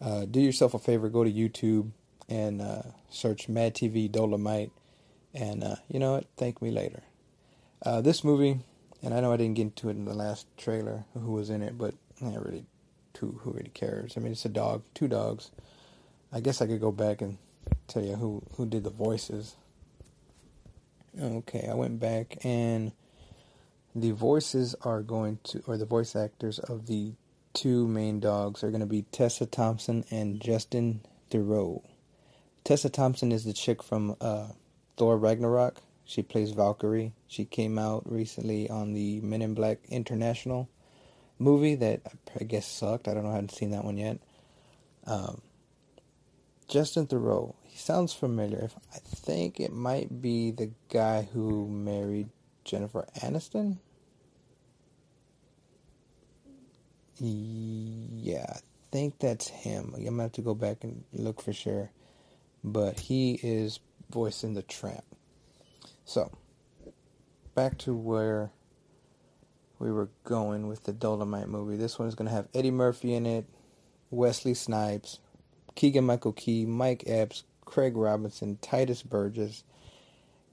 uh, 0.00 0.24
do 0.24 0.40
yourself 0.40 0.74
a 0.74 0.78
favor, 0.78 1.08
go 1.08 1.24
to 1.24 1.30
YouTube 1.30 1.90
and 2.28 2.60
uh, 2.60 2.82
search 3.10 3.48
Mad 3.48 3.74
TV 3.74 4.10
Dolomite, 4.10 4.72
and 5.34 5.62
uh, 5.62 5.76
you 5.88 5.98
know 5.98 6.12
what? 6.12 6.26
Thank 6.36 6.60
me 6.60 6.70
later. 6.70 7.02
Uh, 7.84 8.00
this 8.00 8.24
movie, 8.24 8.60
and 9.02 9.14
I 9.14 9.20
know 9.20 9.32
I 9.32 9.36
didn't 9.36 9.54
get 9.54 9.62
into 9.62 9.88
it 9.88 9.96
in 9.96 10.04
the 10.04 10.14
last 10.14 10.46
trailer, 10.56 11.04
who 11.14 11.32
was 11.32 11.50
in 11.50 11.62
it, 11.62 11.78
but 11.78 11.94
I 12.20 12.34
really, 12.36 12.64
who 13.18 13.32
who 13.42 13.52
really 13.52 13.70
cares? 13.74 14.14
I 14.16 14.20
mean, 14.20 14.32
it's 14.32 14.44
a 14.44 14.48
dog, 14.48 14.82
two 14.94 15.08
dogs. 15.08 15.50
I 16.32 16.40
guess 16.40 16.60
I 16.60 16.66
could 16.66 16.80
go 16.80 16.92
back 16.92 17.20
and 17.20 17.38
tell 17.86 18.02
you 18.02 18.16
who 18.16 18.42
who 18.56 18.66
did 18.66 18.84
the 18.84 18.90
voices. 18.90 19.56
Okay, 21.20 21.68
I 21.70 21.74
went 21.74 22.00
back 22.00 22.38
and 22.44 22.92
the 23.94 24.12
voices 24.12 24.74
are 24.82 25.02
going 25.02 25.38
to, 25.44 25.62
or 25.66 25.76
the 25.76 25.84
voice 25.84 26.16
actors 26.16 26.58
of 26.58 26.86
the 26.86 27.12
two 27.52 27.86
main 27.86 28.20
dogs 28.20 28.64
are 28.64 28.70
going 28.70 28.80
to 28.80 28.86
be 28.86 29.02
Tessa 29.12 29.46
Thompson 29.46 30.04
and 30.10 30.40
Justin 30.40 31.02
Theroux. 31.30 31.82
Tessa 32.64 32.88
Thompson 32.88 33.32
is 33.32 33.44
the 33.44 33.52
chick 33.52 33.82
from 33.82 34.16
uh, 34.20 34.48
Thor 34.96 35.18
Ragnarok. 35.18 35.82
She 36.04 36.22
plays 36.22 36.52
Valkyrie. 36.52 37.12
She 37.26 37.44
came 37.44 37.78
out 37.78 38.10
recently 38.10 38.68
on 38.68 38.92
the 38.92 39.20
Men 39.20 39.42
in 39.42 39.54
Black 39.54 39.78
International 39.88 40.68
movie 41.38 41.74
that 41.76 42.00
I 42.38 42.44
guess 42.44 42.66
sucked. 42.66 43.08
I 43.08 43.14
don't 43.14 43.24
know. 43.24 43.30
I 43.30 43.34
haven't 43.34 43.52
seen 43.52 43.70
that 43.70 43.84
one 43.84 43.98
yet. 43.98 44.18
Um, 45.06 45.42
Justin 46.68 47.06
Theroux. 47.06 47.54
He 47.64 47.78
sounds 47.78 48.12
familiar. 48.12 48.70
I 48.94 48.98
think 48.98 49.60
it 49.60 49.72
might 49.72 50.22
be 50.22 50.50
the 50.50 50.70
guy 50.88 51.28
who 51.32 51.68
married 51.68 52.28
Jennifer 52.64 53.06
Aniston. 53.20 53.78
Yeah, 57.18 58.46
I 58.48 58.58
think 58.90 59.18
that's 59.18 59.48
him. 59.48 59.92
I'm 59.96 60.04
gonna 60.04 60.22
have 60.22 60.32
to 60.32 60.42
go 60.42 60.54
back 60.54 60.84
and 60.84 61.04
look 61.12 61.40
for 61.40 61.52
sure. 61.52 61.90
But 62.64 62.98
he 62.98 63.38
is 63.42 63.80
voicing 64.10 64.54
the 64.54 64.62
tramp. 64.62 65.04
So, 66.04 66.30
back 67.54 67.78
to 67.78 67.94
where 67.94 68.50
we 69.82 69.90
were 69.90 70.10
going 70.22 70.68
with 70.68 70.84
the 70.84 70.92
Dolomite 70.92 71.48
movie. 71.48 71.76
This 71.76 71.98
one 71.98 72.06
is 72.06 72.14
going 72.14 72.28
to 72.28 72.34
have 72.34 72.46
Eddie 72.54 72.70
Murphy 72.70 73.14
in 73.14 73.26
it, 73.26 73.46
Wesley 74.10 74.54
Snipes, 74.54 75.18
Keegan 75.74 76.04
Michael 76.04 76.32
Key, 76.32 76.66
Mike 76.66 77.02
Epps, 77.06 77.42
Craig 77.64 77.96
Robinson, 77.96 78.58
Tituss 78.62 79.04
Burgess, 79.04 79.64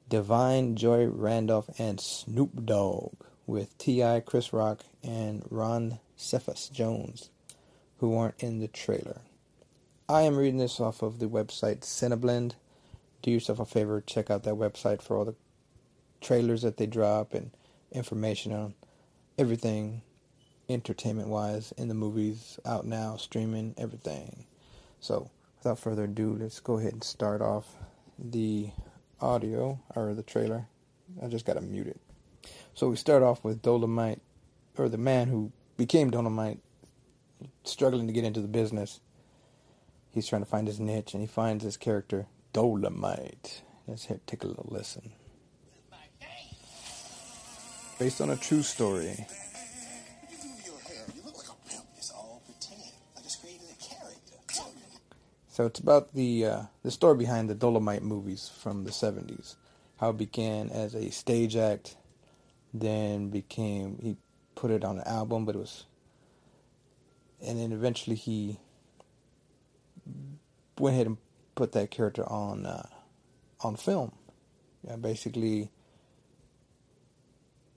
Da'Vine 0.09 0.75
Joy 0.75 1.05
Randolph, 1.05 1.69
and 1.79 1.99
Snoop 1.99 2.65
Dogg 2.65 3.13
with 3.45 3.77
T.I., 3.77 4.21
Chris 4.21 4.51
Rock, 4.51 4.81
and 5.03 5.45
Ron 5.49 5.99
Cephas 6.15 6.69
Jones, 6.69 7.29
who 7.99 8.17
aren't 8.17 8.41
in 8.41 8.59
the 8.59 8.67
trailer. 8.67 9.21
I 10.07 10.23
am 10.23 10.35
reading 10.35 10.57
this 10.57 10.79
off 10.79 11.03
of 11.03 11.19
the 11.19 11.27
website 11.27 11.81
Cineblend. 11.81 12.53
Do 13.21 13.29
yourself 13.29 13.59
a 13.59 13.65
favor, 13.65 14.01
check 14.01 14.31
out 14.31 14.43
that 14.43 14.55
website 14.55 15.01
for 15.01 15.15
all 15.15 15.25
the 15.25 15.35
trailers 16.21 16.63
that 16.63 16.77
they 16.77 16.87
drop 16.87 17.33
and 17.33 17.51
information 17.91 18.51
on 18.51 18.73
everything 19.37 20.01
entertainment 20.69 21.27
wise 21.27 21.71
in 21.77 21.87
the 21.87 21.93
movies 21.93 22.59
out 22.65 22.85
now, 22.85 23.17
streaming, 23.17 23.73
everything. 23.77 24.45
So, 24.99 25.29
without 25.57 25.79
further 25.79 26.05
ado, 26.05 26.37
let's 26.39 26.59
go 26.59 26.77
ahead 26.77 26.93
and 26.93 27.03
start 27.03 27.41
off 27.41 27.75
the 28.17 28.69
audio 29.21 29.79
or 29.95 30.13
the 30.13 30.23
trailer. 30.23 30.67
I 31.23 31.27
just 31.27 31.45
got 31.45 31.53
to 31.53 31.61
mute 31.61 31.87
it. 31.87 31.99
So, 32.73 32.89
we 32.89 32.95
start 32.95 33.23
off 33.23 33.43
with 33.43 33.61
Dolomite, 33.61 34.21
or 34.77 34.87
the 34.87 34.97
man 34.97 35.27
who 35.27 35.51
became 35.75 36.11
Dolomite, 36.11 36.59
struggling 37.63 38.07
to 38.07 38.13
get 38.13 38.23
into 38.23 38.41
the 38.41 38.47
business. 38.47 38.99
He's 40.11 40.27
trying 40.27 40.41
to 40.41 40.49
find 40.49 40.67
his 40.67 40.79
niche 40.79 41.13
and 41.13 41.21
he 41.21 41.27
finds 41.27 41.63
his 41.63 41.77
character, 41.77 42.27
Dolomite. 42.53 43.61
Let's 43.87 44.05
hit, 44.05 44.25
take 44.27 44.43
a 44.43 44.47
little 44.47 44.67
listen. 44.69 45.11
Based 47.97 48.21
on 48.21 48.29
a 48.29 48.37
true 48.37 48.61
story. 48.61 49.25
So 55.59 55.65
it's 55.65 55.81
about 55.81 56.13
the 56.13 56.45
uh, 56.45 56.61
the 56.83 56.89
story 56.89 57.17
behind 57.17 57.49
the 57.49 57.53
Dolomite 57.53 58.01
movies 58.01 58.47
from 58.47 58.85
the 58.85 58.91
'70s. 58.91 59.57
How 59.97 60.11
it 60.11 60.17
began 60.17 60.69
as 60.69 60.95
a 60.95 61.11
stage 61.11 61.57
act, 61.57 61.97
then 62.73 63.27
became 63.27 63.99
he 64.01 64.15
put 64.55 64.71
it 64.71 64.85
on 64.85 64.99
an 64.99 65.03
album, 65.05 65.43
but 65.43 65.55
it 65.55 65.57
was, 65.57 65.83
and 67.45 67.59
then 67.59 67.73
eventually 67.73 68.15
he 68.15 68.57
went 70.79 70.93
ahead 70.93 71.07
and 71.07 71.17
put 71.55 71.73
that 71.73 71.91
character 71.91 72.23
on 72.23 72.65
uh, 72.65 72.87
on 73.59 73.75
film. 73.75 74.13
Yeah, 74.87 74.95
basically. 74.95 75.71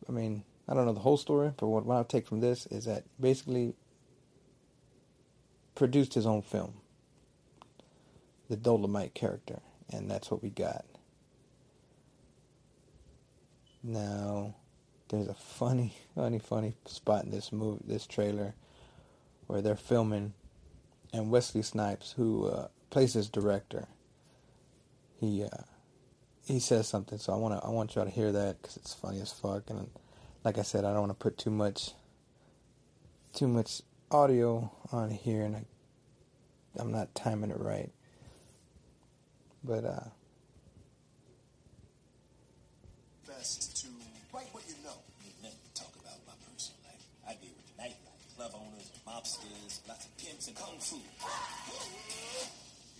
I 0.08 0.12
mean, 0.12 0.44
I 0.68 0.74
don't 0.74 0.86
know 0.86 0.92
the 0.92 1.00
whole 1.00 1.16
story, 1.16 1.52
but 1.56 1.66
what, 1.66 1.84
what 1.84 1.96
I 1.96 2.04
take 2.04 2.28
from 2.28 2.38
this 2.38 2.66
is 2.66 2.84
that 2.84 3.02
basically 3.20 3.74
produced 5.74 6.14
his 6.14 6.26
own 6.26 6.42
film 6.42 6.74
the 8.52 8.58
Dolomite 8.58 9.14
character, 9.14 9.60
and 9.90 10.10
that's 10.10 10.30
what 10.30 10.42
we 10.42 10.50
got. 10.50 10.84
Now, 13.82 14.56
there's 15.08 15.26
a 15.26 15.32
funny, 15.32 15.94
funny, 16.14 16.38
funny 16.38 16.74
spot 16.84 17.24
in 17.24 17.30
this 17.30 17.50
movie, 17.50 17.82
this 17.86 18.06
trailer, 18.06 18.54
where 19.46 19.62
they're 19.62 19.74
filming, 19.74 20.34
and 21.14 21.30
Wesley 21.30 21.62
Snipes, 21.62 22.12
who 22.12 22.44
uh, 22.44 22.68
plays 22.90 23.14
this 23.14 23.30
director, 23.30 23.88
he 25.18 25.44
uh, 25.44 25.62
he 26.44 26.60
says 26.60 26.86
something. 26.86 27.16
So 27.16 27.32
I 27.32 27.36
want 27.36 27.58
I 27.64 27.70
want 27.70 27.94
y'all 27.94 28.04
to 28.04 28.10
hear 28.10 28.32
that 28.32 28.60
because 28.60 28.76
it's 28.76 28.92
funny 28.92 29.22
as 29.22 29.32
fuck. 29.32 29.70
And 29.70 29.88
like 30.44 30.58
I 30.58 30.62
said, 30.62 30.84
I 30.84 30.90
don't 30.90 31.08
want 31.08 31.10
to 31.12 31.14
put 31.14 31.38
too 31.38 31.50
much 31.50 31.92
too 33.32 33.48
much 33.48 33.80
audio 34.10 34.70
on 34.92 35.08
here, 35.10 35.40
and 35.40 35.56
I, 35.56 35.64
I'm 36.78 36.92
not 36.92 37.14
timing 37.14 37.50
it 37.50 37.58
right. 37.58 37.90
But 39.64 39.84
uh 39.84 40.00
best 43.26 43.76
to 43.82 43.88
write 44.32 44.46
what 44.52 44.62
you 44.68 44.74
know. 44.84 44.94
Let 45.42 45.52
me 45.52 45.58
talk 45.74 45.92
about 45.98 46.18
my 46.26 46.32
personal 46.46 46.78
life. 46.86 47.02
I 47.26 47.34
deal 47.34 47.50
with 47.56 47.66
the 47.70 47.76
nightlife, 47.82 48.36
club 48.36 48.52
owners, 48.54 48.90
mobsters, 49.06 49.80
lots 49.88 50.04
of 50.06 50.16
pimps 50.16 50.46
and 50.48 50.56
kung 50.56 50.78
fu. 50.78 50.96
Do 50.96 51.02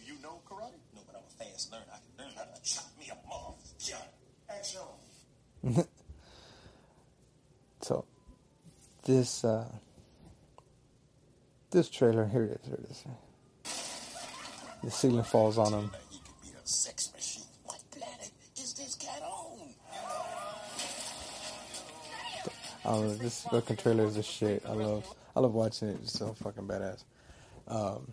you 0.07 0.15
know 0.23 0.41
karate? 0.49 0.79
No, 0.95 1.01
but 1.07 1.17
I'm 1.17 1.23
a 1.23 1.45
fast 1.45 1.71
learner. 1.71 1.85
I 1.93 1.99
can 1.99 2.17
learn 2.27 2.35
how 2.37 2.45
to 2.45 2.63
chop 2.63 2.91
me 2.99 3.11
up 3.11 3.25
off. 3.31 3.59
Jump. 3.79 4.03
Action. 4.51 4.81
so 7.83 8.05
this 9.05 9.45
uh 9.45 9.67
this 11.71 11.89
trailer 11.89 12.27
here 12.27 12.45
it 12.45 12.61
is, 12.63 12.67
here 12.67 12.79
it 12.83 12.91
is. 12.91 13.05
The 14.83 14.91
ceiling 14.91 15.23
falls 15.23 15.59
on 15.59 15.73
him. 15.73 15.91
Sex 16.73 17.13
machine. 17.15 17.45
What 17.65 17.79
planet 17.91 18.31
is 18.57 18.75
this 18.75 18.95
cat 18.97 19.23
on? 19.23 19.59
Oh, 22.85 23.09
this 23.15 23.43
fucking 23.45 23.77
trailer 23.77 24.07
is 24.07 24.17
a 24.17 24.23
shit. 24.23 24.63
I 24.67 24.73
love, 24.73 25.07
I 25.37 25.41
love 25.41 25.55
watching 25.55 25.89
it. 25.89 25.99
It's 26.03 26.19
so 26.19 26.35
fucking 26.35 26.67
badass. 26.67 27.05
Um, 27.69 28.11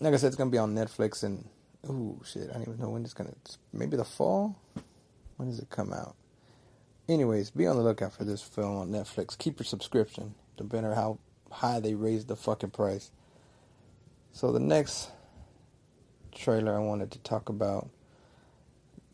like 0.00 0.14
I 0.14 0.16
said, 0.16 0.28
it's 0.28 0.36
gonna 0.36 0.50
be 0.50 0.58
on 0.58 0.74
Netflix 0.74 1.24
and 1.24 1.48
ooh 1.88 2.20
shit, 2.24 2.48
I 2.50 2.54
don't 2.54 2.62
even 2.62 2.78
know 2.78 2.90
when 2.90 3.02
it's 3.02 3.14
gonna. 3.14 3.34
Maybe 3.72 3.96
the 3.96 4.04
fall. 4.04 4.56
When 5.36 5.48
does 5.48 5.58
it 5.58 5.70
come 5.70 5.92
out? 5.92 6.14
Anyways, 7.08 7.50
be 7.50 7.66
on 7.66 7.76
the 7.76 7.82
lookout 7.82 8.12
for 8.12 8.24
this 8.24 8.40
film 8.40 8.76
on 8.76 8.90
Netflix. 8.90 9.36
Keep 9.36 9.58
your 9.58 9.66
subscription, 9.66 10.34
no 10.60 10.68
matter 10.72 10.94
how 10.94 11.18
high 11.50 11.80
they 11.80 11.94
raise 11.94 12.24
the 12.24 12.36
fucking 12.36 12.70
price. 12.70 13.10
So 14.32 14.52
the 14.52 14.60
next 14.60 15.10
trailer 16.34 16.76
I 16.76 16.80
wanted 16.80 17.10
to 17.12 17.18
talk 17.20 17.48
about, 17.48 17.88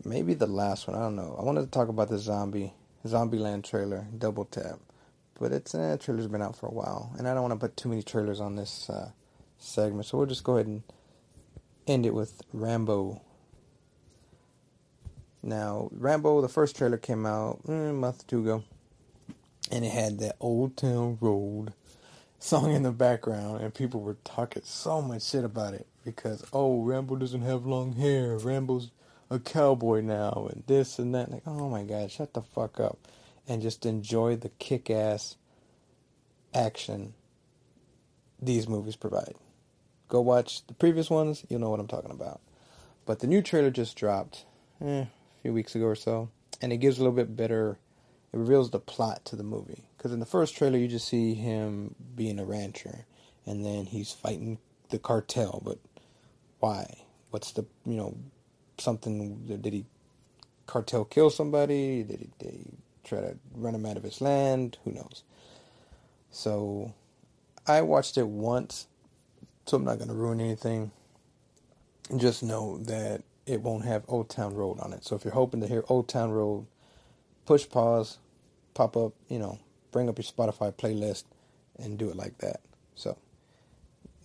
maybe 0.04 0.34
the 0.34 0.46
last 0.46 0.88
one. 0.88 0.96
I 0.96 1.00
don't 1.00 1.16
know. 1.16 1.36
I 1.38 1.44
wanted 1.44 1.62
to 1.62 1.70
talk 1.70 1.88
about 1.88 2.08
the 2.08 2.18
zombie 2.18 2.72
Zombieland 3.06 3.64
trailer, 3.64 4.06
Double 4.16 4.44
Tap, 4.44 4.78
but 5.38 5.52
it's 5.52 5.74
eh, 5.74 5.96
trailer's 5.96 6.26
been 6.26 6.42
out 6.42 6.56
for 6.56 6.66
a 6.66 6.72
while, 6.72 7.14
and 7.18 7.26
I 7.26 7.32
don't 7.32 7.42
want 7.42 7.58
to 7.58 7.66
put 7.66 7.76
too 7.76 7.88
many 7.88 8.02
trailers 8.02 8.40
on 8.40 8.56
this 8.56 8.90
uh, 8.90 9.10
segment. 9.58 10.06
So 10.06 10.18
we'll 10.18 10.26
just 10.26 10.44
go 10.44 10.54
ahead 10.56 10.66
and 10.66 10.82
end 11.86 12.04
it 12.04 12.14
with 12.14 12.42
Rambo. 12.52 13.22
Now, 15.42 15.88
Rambo, 15.92 16.42
the 16.42 16.48
first 16.48 16.76
trailer 16.76 16.98
came 16.98 17.24
out 17.24 17.62
mm, 17.66 17.90
a 17.90 17.92
month 17.94 18.24
or 18.24 18.26
two 18.26 18.40
ago, 18.40 18.64
and 19.72 19.84
it 19.84 19.92
had 19.92 20.18
that 20.18 20.36
Old 20.40 20.76
Town 20.76 21.16
Road 21.20 21.72
song 22.40 22.72
in 22.72 22.82
the 22.82 22.90
background, 22.90 23.62
and 23.62 23.72
people 23.72 24.00
were 24.00 24.16
talking 24.24 24.62
so 24.64 25.00
much 25.00 25.22
shit 25.22 25.44
about 25.44 25.74
it 25.74 25.86
because 26.04 26.44
oh, 26.52 26.82
Rambo 26.82 27.16
doesn't 27.16 27.42
have 27.42 27.66
long 27.66 27.92
hair, 27.92 28.36
Rambo's 28.36 28.90
a 29.30 29.38
cowboy 29.38 30.00
now, 30.00 30.48
and 30.50 30.64
this 30.66 30.98
and 30.98 31.14
that. 31.14 31.30
Like, 31.30 31.42
oh 31.46 31.68
my 31.68 31.84
god, 31.84 32.10
shut 32.10 32.34
the 32.34 32.42
fuck 32.42 32.80
up, 32.80 32.98
and 33.46 33.62
just 33.62 33.86
enjoy 33.86 34.36
the 34.36 34.48
kick-ass 34.58 35.36
action 36.52 37.14
these 38.42 38.66
movies 38.66 38.96
provide. 38.96 39.34
Go 40.08 40.20
watch 40.20 40.66
the 40.66 40.74
previous 40.74 41.10
ones, 41.10 41.44
you'll 41.48 41.60
know 41.60 41.70
what 41.70 41.78
I'm 41.78 41.86
talking 41.86 42.10
about. 42.10 42.40
But 43.06 43.20
the 43.20 43.26
new 43.26 43.42
trailer 43.42 43.70
just 43.70 43.96
dropped 43.96 44.44
eh, 44.84 45.02
a 45.02 45.08
few 45.42 45.52
weeks 45.52 45.74
ago 45.74 45.84
or 45.84 45.94
so, 45.94 46.30
and 46.60 46.72
it 46.72 46.78
gives 46.78 46.98
a 46.98 47.02
little 47.02 47.14
bit 47.14 47.36
better. 47.36 47.78
It 48.32 48.38
reveals 48.38 48.70
the 48.70 48.78
plot 48.78 49.24
to 49.26 49.36
the 49.36 49.42
movie 49.42 49.84
because 49.96 50.12
in 50.12 50.20
the 50.20 50.26
first 50.26 50.56
trailer 50.56 50.78
you 50.78 50.88
just 50.88 51.08
see 51.08 51.34
him 51.34 51.94
being 52.14 52.38
a 52.38 52.44
rancher, 52.44 53.06
and 53.44 53.64
then 53.64 53.86
he's 53.86 54.12
fighting 54.12 54.58
the 54.90 54.98
cartel. 54.98 55.60
But 55.64 55.78
why? 56.60 57.04
What's 57.30 57.52
the 57.52 57.66
you 57.84 57.94
know 57.94 58.16
something? 58.78 59.46
Did 59.46 59.72
he 59.72 59.84
cartel 60.66 61.04
kill 61.04 61.30
somebody? 61.30 62.04
Did 62.04 62.20
he, 62.20 62.30
did 62.38 62.54
he 62.54 62.66
try 63.02 63.20
to 63.20 63.36
run 63.54 63.74
him 63.74 63.86
out 63.86 63.96
of 63.96 64.04
his 64.04 64.20
land? 64.20 64.78
Who 64.84 64.92
knows? 64.92 65.24
So 66.30 66.94
I 67.66 67.82
watched 67.82 68.16
it 68.16 68.26
once, 68.28 68.86
so 69.66 69.76
I'm 69.76 69.84
not 69.84 69.98
to 69.98 70.06
ruin 70.14 70.40
anything. 70.40 70.92
Just 72.16 72.42
know 72.42 72.78
that 72.84 73.22
it 73.46 73.62
won't 73.62 73.84
have 73.84 74.04
Old 74.06 74.28
Town 74.28 74.54
Road 74.54 74.78
on 74.80 74.92
it. 74.92 75.04
So 75.04 75.16
if 75.16 75.24
you're 75.24 75.34
hoping 75.34 75.60
to 75.60 75.66
hear 75.66 75.84
Old 75.88 76.08
Town 76.08 76.30
Road, 76.30 76.66
push 77.50 77.68
pause, 77.68 78.18
pop 78.74 78.96
up, 78.96 79.12
you 79.28 79.36
know, 79.36 79.58
bring 79.90 80.08
up 80.08 80.16
your 80.16 80.22
Spotify 80.22 80.72
playlist 80.72 81.24
and 81.80 81.98
do 81.98 82.08
it 82.08 82.14
like 82.14 82.38
that. 82.38 82.60
So 82.94 83.18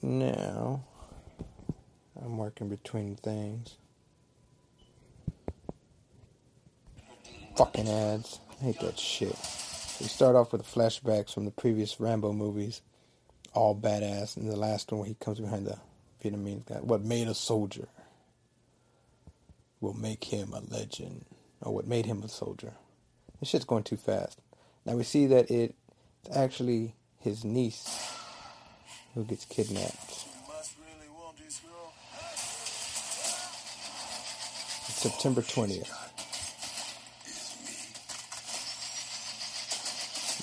now 0.03 0.83
I'm 2.21 2.37
working 2.37 2.69
between 2.69 3.15
things. 3.15 3.77
Fucking 7.55 7.89
ads. 7.89 8.39
I 8.61 8.65
hate 8.65 8.79
that 8.81 8.99
shit. 8.99 9.35
We 9.99 10.05
start 10.05 10.35
off 10.35 10.51
with 10.51 10.61
flashbacks 10.61 11.33
from 11.33 11.45
the 11.45 11.51
previous 11.51 11.99
Rambo 11.99 12.31
movies, 12.31 12.83
all 13.53 13.75
badass, 13.75 14.37
and 14.37 14.47
the 14.47 14.55
last 14.55 14.91
one 14.91 14.99
where 14.99 15.07
he 15.07 15.15
comes 15.15 15.39
behind 15.39 15.65
the 15.65 15.79
Vietnamese 16.23 16.67
guy. 16.67 16.75
What 16.75 17.01
made 17.01 17.27
a 17.27 17.33
soldier 17.33 17.87
will 19.81 19.95
make 19.95 20.25
him 20.25 20.53
a 20.53 20.59
legend, 20.59 21.25
or 21.61 21.73
what 21.73 21.87
made 21.87 22.05
him 22.05 22.21
a 22.21 22.29
soldier. 22.29 22.73
This 23.39 23.49
shit's 23.49 23.65
going 23.65 23.83
too 23.83 23.97
fast. 23.97 24.39
Now 24.85 24.95
we 24.95 25.03
see 25.03 25.25
that 25.27 25.49
it's 25.49 25.73
actually 26.33 26.93
his 27.19 27.43
niece 27.43 28.13
who 29.13 29.23
gets 29.23 29.45
kidnapped. 29.45 30.25
September 34.87 35.41
20th. 35.41 35.91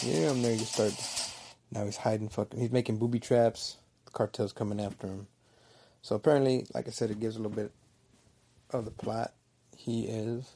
Yeah, 0.05 0.31
I'm 0.31 0.43
there. 0.43 0.53
You 0.53 0.59
start. 0.59 0.95
Now 1.71 1.85
he's 1.85 1.97
hiding. 1.97 2.29
Fucking. 2.29 2.61
He's 2.61 2.71
making 2.73 2.99
booby 2.99 3.19
traps. 3.19 3.77
The 4.05 4.13
cartel's 4.13 4.53
coming 4.53 4.81
after 4.81 5.07
him. 5.07 5.27
So 6.03 6.17
apparently, 6.17 6.67
like 6.75 6.89
I 6.89 6.91
said, 6.91 7.11
it 7.11 7.21
gives 7.21 7.37
a 7.37 7.39
little 7.39 7.57
bit 7.57 7.73
of 8.71 8.85
the 8.85 8.91
plot. 8.91 9.33
He 9.77 10.05
is 10.05 10.51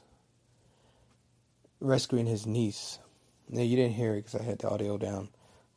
rescuing 1.79 2.25
his 2.25 2.45
niece. 2.45 2.99
Now 3.49 3.61
you 3.61 3.75
didn't 3.75 3.95
hear 3.95 4.13
it 4.13 4.25
because 4.25 4.35
I 4.35 4.43
had 4.43 4.59
the 4.59 4.69
audio 4.69 4.97
down, 4.97 5.29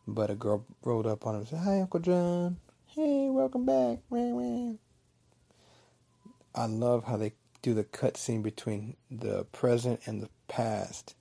but 0.07 0.31
a 0.31 0.35
girl 0.35 0.67
rolled 0.83 1.07
up 1.07 1.27
on 1.27 1.35
him 1.35 1.41
and 1.41 1.49
said, 1.49 1.61
"Hi, 1.61 1.81
Uncle 1.81 2.01
John. 2.01 2.59
Hey, 2.87 3.29
welcome 3.31 3.65
back." 3.65 3.99
Wah, 4.09 4.19
wah." 4.19 4.75
I 6.55 6.67
love 6.67 7.05
how 7.05 7.17
they 7.17 7.33
do 7.63 7.75
the 7.75 7.85
cut 7.85 8.17
scene 8.17 8.43
between 8.43 8.97
the 9.11 9.45
present 9.45 10.01
and 10.07 10.23
the 10.23 10.31
past. 10.49 11.15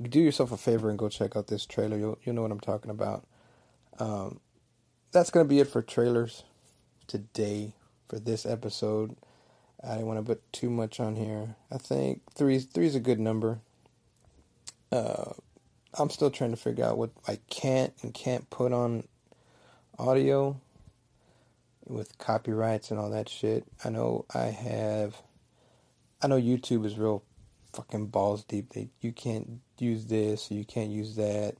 Do 0.00 0.20
yourself 0.20 0.52
a 0.52 0.56
favor 0.56 0.90
and 0.90 0.98
go 0.98 1.08
check 1.08 1.36
out 1.36 1.46
this 1.46 1.66
trailer. 1.66 1.96
You'll 1.96 2.18
you'll 2.22 2.34
know 2.34 2.42
what 2.42 2.52
I'm 2.52 2.60
talking 2.60 2.90
about. 2.90 3.26
Um, 3.98 4.40
that's 5.10 5.30
gonna 5.30 5.46
be 5.46 5.60
it 5.60 5.68
for 5.68 5.82
trailers 5.82 6.44
today 7.06 7.74
for 8.08 8.18
this 8.18 8.44
episode. 8.44 9.16
I 9.82 9.92
didn't 9.94 10.06
want 10.06 10.18
to 10.18 10.24
put 10.24 10.52
too 10.52 10.70
much 10.70 11.00
on 11.00 11.16
here. 11.16 11.56
I 11.70 11.78
think 11.78 12.22
three 12.34 12.58
three 12.58 12.86
is 12.86 12.94
a 12.94 13.00
good 13.00 13.20
number. 13.20 13.60
Uh, 14.90 15.32
I'm 15.94 16.10
still 16.10 16.30
trying 16.30 16.50
to 16.50 16.56
figure 16.56 16.84
out 16.84 16.98
what 16.98 17.10
I 17.26 17.38
can't 17.50 17.92
and 18.02 18.12
can't 18.14 18.48
put 18.50 18.72
on 18.72 19.06
audio 19.98 20.60
with 21.86 22.18
copyrights 22.18 22.90
and 22.90 23.00
all 23.00 23.10
that 23.10 23.28
shit. 23.28 23.64
I 23.84 23.90
know 23.90 24.24
I 24.34 24.46
have. 24.46 25.22
I 26.22 26.26
know 26.26 26.40
YouTube 26.40 26.84
is 26.84 26.98
real 26.98 27.22
fucking 27.72 28.06
balls 28.06 28.44
deep. 28.44 28.72
They 28.72 28.88
you 29.00 29.12
can't 29.12 29.60
use 29.78 30.06
this, 30.06 30.50
you 30.50 30.64
can't 30.64 30.90
use 30.90 31.16
that 31.16 31.56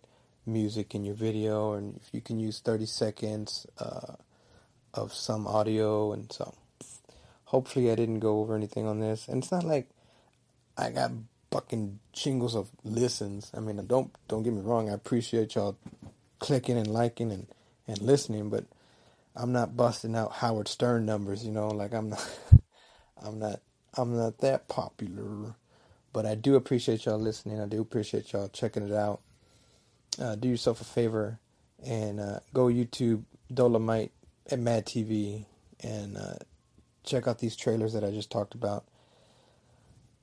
music 0.46 0.94
in 0.94 1.04
your 1.04 1.14
video, 1.14 1.74
and 1.74 1.96
if 1.96 2.08
you 2.12 2.20
can 2.20 2.40
use 2.40 2.60
30 2.60 2.86
seconds 2.86 3.66
uh, 3.78 4.14
of 4.94 5.12
some 5.12 5.46
audio 5.46 6.12
and 6.12 6.30
so. 6.32 6.54
Hopefully, 7.44 7.90
I 7.90 7.94
didn't 7.94 8.20
go 8.20 8.40
over 8.40 8.54
anything 8.54 8.86
on 8.86 9.00
this, 9.00 9.26
and 9.26 9.42
it's 9.42 9.50
not 9.50 9.64
like 9.64 9.88
I 10.76 10.90
got 10.90 11.12
fucking 11.50 11.98
jingles 12.12 12.54
of 12.54 12.70
listens. 12.84 13.50
I 13.56 13.60
mean, 13.60 13.84
don't 13.86 14.14
don't 14.28 14.42
get 14.42 14.52
me 14.52 14.60
wrong. 14.60 14.90
I 14.90 14.94
appreciate 14.94 15.54
y'all 15.54 15.76
clicking 16.38 16.76
and 16.76 16.86
liking 16.86 17.30
and 17.32 17.46
and 17.86 18.00
listening, 18.02 18.50
but 18.50 18.64
I'm 19.34 19.52
not 19.52 19.76
busting 19.76 20.14
out 20.14 20.32
Howard 20.32 20.68
Stern 20.68 21.06
numbers. 21.06 21.44
You 21.44 21.52
know, 21.52 21.68
like 21.68 21.94
I'm 21.94 22.10
not. 22.10 22.38
I'm 23.24 23.38
not. 23.38 23.60
I'm 23.96 24.16
not 24.16 24.38
that 24.38 24.68
popular, 24.68 25.54
but 26.12 26.26
I 26.26 26.34
do 26.34 26.54
appreciate 26.54 27.04
y'all 27.06 27.18
listening. 27.18 27.60
I 27.60 27.66
do 27.66 27.80
appreciate 27.80 28.32
y'all 28.32 28.48
checking 28.48 28.86
it 28.86 28.92
out. 28.94 29.20
Uh, 30.20 30.34
do 30.34 30.48
yourself 30.48 30.80
a 30.80 30.84
favor 30.84 31.38
and 31.84 32.20
uh, 32.20 32.40
go 32.52 32.66
YouTube 32.66 33.24
Dolomite 33.52 34.12
at 34.50 34.58
Mad 34.58 34.86
TV 34.86 35.46
and 35.80 36.16
uh, 36.16 36.34
check 37.04 37.26
out 37.26 37.38
these 37.38 37.56
trailers 37.56 37.92
that 37.92 38.04
I 38.04 38.10
just 38.10 38.30
talked 38.30 38.54
about. 38.54 38.84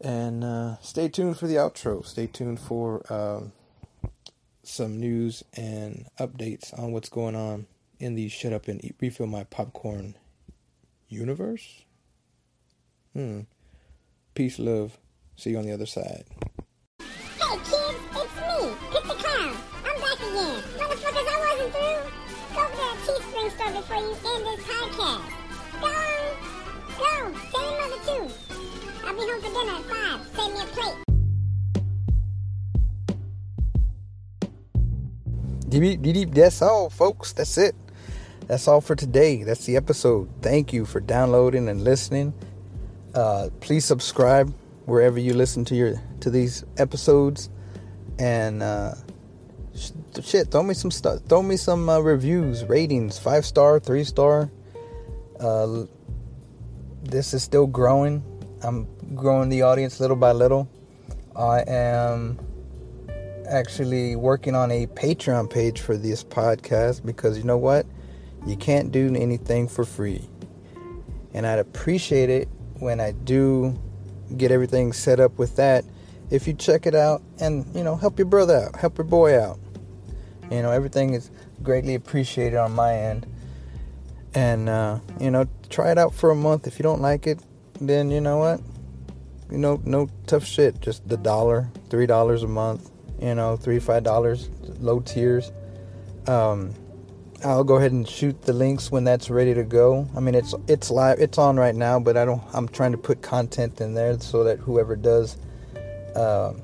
And 0.05 0.43
uh, 0.43 0.77
stay 0.81 1.09
tuned 1.09 1.39
for 1.39 1.47
the 1.47 1.55
outro. 1.55 2.05
Stay 2.05 2.27
tuned 2.27 2.59
for 2.59 3.01
um, 3.11 3.53
some 4.61 4.99
news 4.99 5.43
and 5.55 6.05
updates 6.19 6.77
on 6.77 6.91
what's 6.91 7.09
going 7.09 7.35
on 7.35 7.65
in 7.97 8.13
the 8.13 8.29
Shut 8.29 8.53
Up 8.53 8.67
and 8.67 8.85
Eat, 8.85 8.93
Refill 9.01 9.25
My 9.25 9.45
Popcorn 9.45 10.13
universe. 11.09 11.85
Hmm. 13.13 13.41
Peace, 14.35 14.59
love. 14.59 14.99
See 15.37 15.49
you 15.49 15.57
on 15.57 15.65
the 15.65 15.73
other 15.73 15.87
side. 15.87 16.25
That's 35.69 36.61
all, 36.61 36.89
folks. 36.89 37.33
That's 37.33 37.57
it. 37.57 37.75
That's 38.47 38.67
all 38.67 38.81
for 38.81 38.95
today. 38.95 39.43
That's 39.43 39.65
the 39.65 39.75
episode. 39.75 40.29
Thank 40.41 40.71
you 40.71 40.85
for 40.85 40.99
downloading 40.99 41.67
and 41.67 41.83
listening. 41.83 42.33
Uh, 43.15 43.49
please 43.59 43.85
subscribe 43.85 44.53
wherever 44.85 45.19
you 45.19 45.33
listen 45.33 45.65
to 45.65 45.75
your 45.75 46.01
to 46.19 46.29
these 46.29 46.63
episodes, 46.77 47.49
and 48.19 48.61
uh, 48.61 48.93
sh- 49.75 49.91
shit, 50.23 50.51
throw 50.51 50.61
me 50.61 50.73
some 50.73 50.91
stuff. 50.91 51.21
Throw 51.27 51.41
me 51.41 51.57
some 51.57 51.89
uh, 51.89 51.99
reviews, 51.99 52.63
ratings, 52.65 53.17
five 53.17 53.45
star, 53.45 53.79
three 53.79 54.03
star. 54.03 54.51
Uh, 55.39 55.85
this 57.03 57.33
is 57.33 57.41
still 57.41 57.67
growing. 57.67 58.23
I'm 58.61 58.87
growing 59.15 59.49
the 59.49 59.63
audience 59.63 59.99
little 59.99 60.15
by 60.15 60.31
little. 60.31 60.69
I 61.35 61.63
am 61.67 62.39
actually 63.47 64.15
working 64.15 64.55
on 64.55 64.71
a 64.71 64.87
Patreon 64.87 65.49
page 65.49 65.81
for 65.81 65.97
this 65.97 66.23
podcast 66.23 67.05
because 67.05 67.37
you 67.37 67.43
know 67.43 67.57
what? 67.57 67.85
You 68.45 68.55
can't 68.55 68.91
do 68.91 69.13
anything 69.15 69.67
for 69.67 69.85
free. 69.85 70.27
And 71.33 71.45
I'd 71.45 71.59
appreciate 71.59 72.29
it 72.29 72.47
when 72.79 72.99
I 72.99 73.11
do 73.11 73.79
get 74.37 74.51
everything 74.51 74.93
set 74.93 75.19
up 75.19 75.37
with 75.37 75.55
that 75.57 75.85
if 76.29 76.47
you 76.47 76.53
check 76.53 76.85
it 76.85 76.95
out 76.95 77.21
and, 77.39 77.65
you 77.75 77.83
know, 77.83 77.95
help 77.95 78.17
your 78.17 78.25
brother 78.25 78.67
out, 78.67 78.75
help 78.75 78.97
your 78.97 79.05
boy 79.05 79.39
out. 79.39 79.59
You 80.51 80.61
know, 80.61 80.71
everything 80.71 81.13
is 81.13 81.31
greatly 81.61 81.95
appreciated 81.95 82.57
on 82.57 82.73
my 82.73 82.93
end. 82.93 83.25
And, 84.33 84.67
uh, 84.67 84.99
you 85.19 85.31
know, 85.31 85.47
try 85.69 85.91
it 85.91 85.97
out 85.97 86.13
for 86.13 86.31
a 86.31 86.35
month. 86.35 86.67
If 86.67 86.77
you 86.77 86.83
don't 86.83 87.01
like 87.01 87.25
it, 87.27 87.39
then 87.79 88.11
you 88.11 88.21
know 88.21 88.37
what? 88.37 88.61
You 89.51 89.57
know, 89.57 89.79
no 89.85 90.09
tough 90.27 90.45
shit. 90.45 90.81
Just 90.81 91.07
the 91.07 91.17
dollar, 91.17 91.69
three 91.89 92.05
dollars 92.05 92.43
a 92.43 92.47
month. 92.47 92.89
You 93.19 93.35
know, 93.35 93.55
three 93.55 93.79
five 93.79 94.03
dollars, 94.03 94.49
low 94.79 94.99
tiers. 94.99 95.51
Um, 96.27 96.73
I'll 97.43 97.63
go 97.63 97.75
ahead 97.75 97.91
and 97.91 98.07
shoot 98.07 98.41
the 98.43 98.53
links 98.53 98.91
when 98.91 99.03
that's 99.03 99.29
ready 99.29 99.53
to 99.53 99.63
go. 99.63 100.07
I 100.15 100.19
mean, 100.19 100.35
it's 100.35 100.53
it's 100.67 100.89
live, 100.89 101.19
it's 101.19 101.37
on 101.37 101.57
right 101.57 101.75
now, 101.75 101.99
but 101.99 102.17
I 102.17 102.25
don't. 102.25 102.41
I'm 102.53 102.67
trying 102.67 102.91
to 102.91 102.97
put 102.97 103.21
content 103.21 103.81
in 103.81 103.93
there 103.93 104.19
so 104.19 104.43
that 104.43 104.59
whoever 104.59 104.95
does 104.95 105.37
um, 106.15 106.61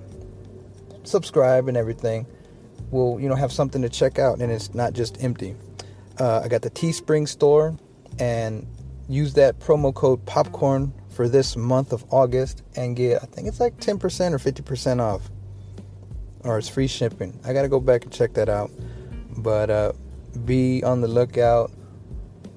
subscribe 1.04 1.68
and 1.68 1.78
everything 1.78 2.26
will, 2.90 3.20
you 3.20 3.30
know, 3.30 3.36
have 3.36 3.52
something 3.52 3.82
to 3.82 3.90
check 3.90 4.20
out, 4.20 4.40
and 4.40 4.52
it's 4.52 4.74
not 4.74 4.94
just 4.94 5.24
empty. 5.24 5.56
Uh, 6.20 6.42
I 6.44 6.48
got 6.48 6.62
the 6.62 6.70
Teespring 6.70 7.28
store, 7.28 7.76
and 8.20 8.68
use 9.08 9.34
that 9.34 9.60
promo 9.60 9.94
code 9.94 10.26
popcorn 10.26 10.94
for 11.10 11.28
this 11.28 11.58
month 11.58 11.92
of 11.92 12.06
August 12.12 12.64
and 12.76 12.96
get 12.96 13.22
I 13.22 13.26
think 13.26 13.48
it's 13.48 13.60
like 13.60 13.78
10% 13.78 13.98
or 14.32 14.38
50% 14.38 15.02
off. 15.02 15.30
Or 16.44 16.58
it's 16.58 16.70
free 16.70 16.88
shipping. 16.88 17.40
I 17.46 17.54
got 17.54 17.62
to 17.62 17.68
go 17.68 17.80
back 17.80 18.04
and 18.04 18.12
check 18.12 18.34
that 18.34 18.50
out. 18.50 18.72
But 19.38 19.70
uh, 19.70 19.94
be 20.46 20.84
on 20.84 21.02
the 21.02 21.08
lookout 21.08 21.72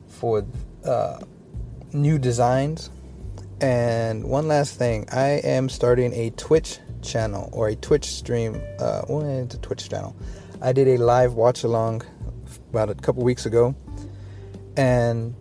for 0.08 0.44
uh, 0.84 1.18
new 1.92 2.18
designs. 2.18 2.90
And 3.60 4.24
one 4.24 4.48
last 4.48 4.78
thing, 4.78 5.06
I 5.12 5.40
am 5.44 5.68
starting 5.68 6.12
a 6.12 6.30
Twitch 6.30 6.78
channel 7.02 7.48
or 7.52 7.68
a 7.68 7.76
Twitch 7.76 8.06
stream. 8.06 8.60
Uh, 8.78 9.02
well, 9.08 9.22
it's 9.22 9.54
a 9.54 9.58
Twitch 9.58 9.88
channel. 9.88 10.16
I 10.60 10.72
did 10.72 10.88
a 10.88 10.96
live 10.96 11.34
watch 11.34 11.62
along 11.62 12.02
about 12.70 12.90
a 12.90 12.94
couple 12.94 13.22
weeks 13.22 13.46
ago, 13.46 13.74
and 14.76 15.34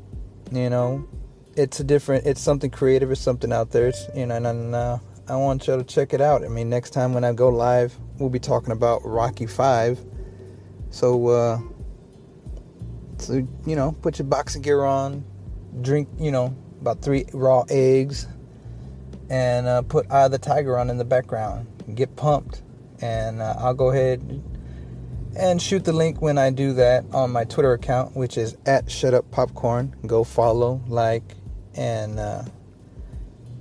you 0.51 0.69
know, 0.69 1.07
it's 1.55 1.79
a 1.79 1.83
different. 1.83 2.25
It's 2.25 2.41
something 2.41 2.69
creative. 2.69 3.11
It's 3.11 3.21
something 3.21 3.51
out 3.51 3.71
there. 3.71 3.87
It's 3.87 4.07
you 4.15 4.25
know, 4.25 4.35
and, 4.35 4.45
and 4.45 4.75
uh, 4.75 4.97
I 5.25 5.37
want 5.37 5.67
y'all 5.67 5.77
to 5.77 5.85
check 5.85 6.13
it 6.13 6.19
out. 6.19 6.43
I 6.43 6.49
mean, 6.49 6.69
next 6.69 6.89
time 6.89 7.13
when 7.13 7.23
I 7.23 7.31
go 7.31 7.47
live, 7.47 7.97
we'll 8.17 8.29
be 8.29 8.39
talking 8.39 8.73
about 8.73 9.05
Rocky 9.05 9.45
Five. 9.45 10.03
So, 10.89 11.27
uh, 11.27 11.59
so 13.19 13.47
you 13.65 13.75
know, 13.75 13.93
put 14.01 14.19
your 14.19 14.27
boxing 14.27 14.61
gear 14.61 14.83
on, 14.83 15.23
drink, 15.81 16.09
you 16.19 16.31
know, 16.31 16.53
about 16.81 17.01
three 17.01 17.25
raw 17.33 17.63
eggs, 17.69 18.27
and 19.29 19.65
uh, 19.65 19.81
put 19.83 20.11
Eye 20.11 20.25
of 20.25 20.31
the 20.31 20.39
Tiger 20.39 20.77
on 20.77 20.89
in 20.89 20.97
the 20.97 21.05
background. 21.05 21.67
Get 21.95 22.17
pumped, 22.17 22.61
and 22.99 23.41
uh, 23.41 23.55
I'll 23.57 23.73
go 23.73 23.91
ahead 23.91 24.43
and 25.37 25.61
shoot 25.61 25.85
the 25.85 25.93
link 25.93 26.21
when 26.21 26.37
I 26.37 26.49
do 26.49 26.73
that 26.73 27.05
on 27.13 27.31
my 27.31 27.45
Twitter 27.45 27.71
account, 27.71 28.15
which 28.15 28.37
is 28.37 28.57
at 28.65 28.91
Shut 28.91 29.13
Up 29.13 29.31
Popcorn. 29.31 29.95
Go 30.05 30.25
follow, 30.25 30.81
like, 30.87 31.35
and 31.75 32.19
uh, 32.19 32.43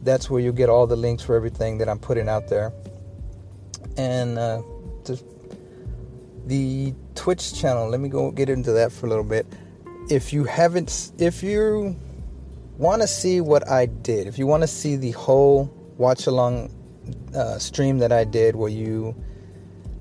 that's 0.02 0.28
where 0.30 0.40
you'll 0.40 0.52
get 0.52 0.68
all 0.68 0.86
the 0.86 0.96
links 0.96 1.22
for 1.22 1.36
everything 1.36 1.78
that 1.78 1.88
I'm 1.88 1.98
putting 1.98 2.28
out 2.28 2.48
there. 2.48 2.72
and 3.96 4.38
uh, 4.38 4.62
just 5.04 5.24
the 6.46 6.94
Twitch 7.14 7.54
channel. 7.54 7.88
Let 7.88 8.00
me 8.00 8.08
go 8.08 8.30
get 8.30 8.48
into 8.48 8.72
that 8.72 8.92
for 8.92 9.06
a 9.06 9.08
little 9.08 9.24
bit. 9.24 9.46
If 10.10 10.32
you 10.32 10.44
haven't, 10.44 11.12
if 11.18 11.42
you 11.42 11.96
want 12.78 13.02
to 13.02 13.08
see 13.08 13.40
what 13.40 13.68
I 13.68 13.86
did, 13.86 14.26
if 14.26 14.38
you 14.38 14.46
want 14.46 14.62
to 14.62 14.66
see 14.66 14.96
the 14.96 15.12
whole 15.12 15.72
watch 15.98 16.26
along 16.26 16.70
uh, 17.34 17.58
stream 17.58 17.98
that 17.98 18.12
I 18.12 18.24
did, 18.24 18.56
where 18.56 18.70
you, 18.70 19.14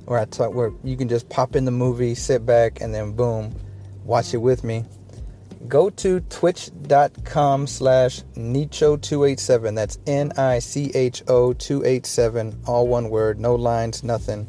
where 0.06 0.20
I 0.20 0.26
talk, 0.26 0.54
where 0.54 0.72
you 0.84 0.98
can 0.98 1.08
just 1.08 1.30
pop 1.30 1.56
in 1.56 1.66
the 1.66 1.72
movie, 1.72 2.16
sit 2.16 2.46
back, 2.46 2.82
and 2.82 2.94
then 2.94 3.14
boom, 3.14 3.56
watch 4.04 4.34
it 4.34 4.38
with 4.38 4.64
me. 4.64 4.86
Go 5.68 5.90
to 5.90 6.20
twitch.com 6.22 7.68
slash 7.68 8.22
Nicho287. 8.36 9.76
That's 9.76 10.00
N 10.08 10.32
I 10.38 10.60
C 10.60 10.92
H 10.94 11.24
O 11.28 11.54
287, 11.54 12.62
all 12.66 12.88
one 12.88 13.10
word, 13.10 13.40
no 13.40 13.56
lines, 13.56 14.04
nothing. 14.04 14.48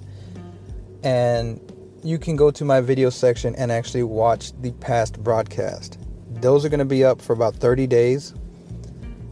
And 1.02 1.60
you 2.02 2.18
can 2.18 2.36
go 2.36 2.50
to 2.50 2.64
my 2.64 2.80
video 2.80 3.10
section 3.10 3.54
and 3.56 3.70
actually 3.70 4.02
watch 4.02 4.52
the 4.60 4.72
past 4.72 5.22
broadcast. 5.22 5.98
Those 6.30 6.64
are 6.64 6.68
going 6.68 6.78
to 6.78 6.84
be 6.84 7.04
up 7.04 7.20
for 7.20 7.32
about 7.32 7.54
30 7.56 7.86
days. 7.86 8.34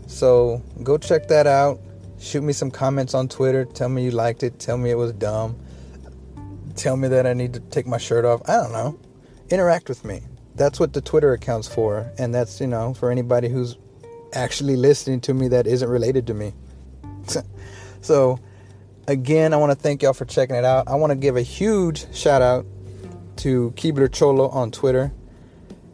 So 0.06 0.62
go 0.82 0.98
check 0.98 1.28
that 1.28 1.46
out. 1.46 1.80
Shoot 2.18 2.42
me 2.42 2.52
some 2.52 2.70
comments 2.70 3.14
on 3.14 3.28
Twitter. 3.28 3.64
Tell 3.64 3.88
me 3.88 4.04
you 4.04 4.10
liked 4.10 4.42
it. 4.42 4.58
Tell 4.58 4.76
me 4.76 4.90
it 4.90 4.96
was 4.96 5.12
dumb. 5.12 5.58
Tell 6.76 6.96
me 6.96 7.08
that 7.08 7.26
I 7.26 7.32
need 7.32 7.54
to 7.54 7.60
take 7.60 7.86
my 7.86 7.98
shirt 7.98 8.24
off. 8.24 8.42
I 8.48 8.56
don't 8.56 8.72
know. 8.72 8.98
Interact 9.50 9.88
with 9.88 10.04
me. 10.04 10.22
That's 10.60 10.78
what 10.78 10.92
the 10.92 11.00
Twitter 11.00 11.32
account's 11.32 11.66
for. 11.66 12.12
And 12.18 12.34
that's, 12.34 12.60
you 12.60 12.66
know, 12.66 12.92
for 12.92 13.10
anybody 13.10 13.48
who's 13.48 13.78
actually 14.34 14.76
listening 14.76 15.22
to 15.22 15.32
me 15.32 15.48
that 15.48 15.66
isn't 15.66 15.88
related 15.88 16.26
to 16.26 16.34
me. 16.34 16.52
so, 18.02 18.38
again, 19.08 19.54
I 19.54 19.56
want 19.56 19.72
to 19.72 19.74
thank 19.74 20.02
y'all 20.02 20.12
for 20.12 20.26
checking 20.26 20.56
it 20.56 20.66
out. 20.66 20.86
I 20.86 20.96
want 20.96 21.12
to 21.12 21.16
give 21.16 21.38
a 21.38 21.40
huge 21.40 22.14
shout 22.14 22.42
out 22.42 22.66
to 23.36 23.70
Keebler 23.70 24.12
Cholo 24.12 24.50
on 24.50 24.70
Twitter. 24.70 25.14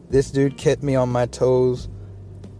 This 0.09 0.31
dude 0.31 0.57
kept 0.57 0.83
me 0.83 0.95
on 0.95 1.07
my 1.07 1.27
toes 1.27 1.87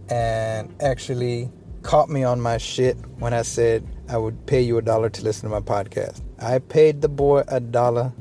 and 0.08 0.74
actually 0.80 1.50
caught 1.82 2.08
me 2.08 2.24
on 2.24 2.40
my 2.40 2.56
shit 2.56 2.96
when 3.18 3.34
I 3.34 3.42
said 3.42 3.86
I 4.08 4.16
would 4.16 4.46
pay 4.46 4.62
you 4.62 4.78
a 4.78 4.82
dollar 4.82 5.10
to 5.10 5.22
listen 5.22 5.50
to 5.50 5.60
my 5.60 5.60
podcast. 5.60 6.22
I 6.38 6.60
paid 6.60 7.02
the 7.02 7.10
boy 7.10 7.42
a 7.48 7.60
dollar. 7.60 8.14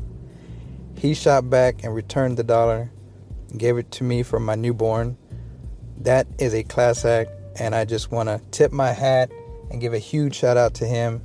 He 0.97 1.13
shot 1.13 1.50
back 1.50 1.86
and 1.86 1.95
returned 1.95 2.36
the 2.36 2.43
dollar, 2.43 2.91
gave 3.55 3.77
it 3.77 3.91
to 3.91 4.03
me 4.03 4.23
for 4.23 4.39
my 4.39 4.55
newborn. 4.55 5.17
That 6.01 6.27
is 6.38 6.53
a 6.53 6.63
class 6.63 7.05
act, 7.05 7.31
and 7.60 7.73
I 7.73 7.86
just 7.86 8.12
want 8.12 8.29
to 8.29 8.41
tip 8.51 8.71
my 8.71 8.91
hat 8.91 9.31
and 9.71 9.81
give 9.81 9.93
a 9.93 9.99
huge 9.99 10.36
shout 10.36 10.57
out 10.57 10.73
to 10.75 10.86
him. 10.86 11.21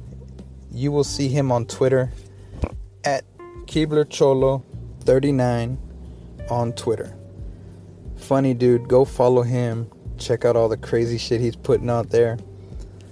You 0.70 0.92
will 0.92 1.04
see 1.04 1.28
him 1.28 1.52
on 1.52 1.66
Twitter 1.66 2.12
at 3.04 3.24
Keebler 3.66 4.08
Cholo 4.08 4.64
39 5.00 5.78
on 6.48 6.72
Twitter. 6.72 7.14
Funny 8.16 8.54
dude, 8.54 8.88
go 8.88 9.04
follow 9.04 9.42
him. 9.42 9.90
Check 10.16 10.44
out 10.44 10.56
all 10.56 10.68
the 10.68 10.76
crazy 10.76 11.18
shit 11.18 11.40
he's 11.40 11.56
putting 11.56 11.90
out 11.90 12.10
there 12.10 12.38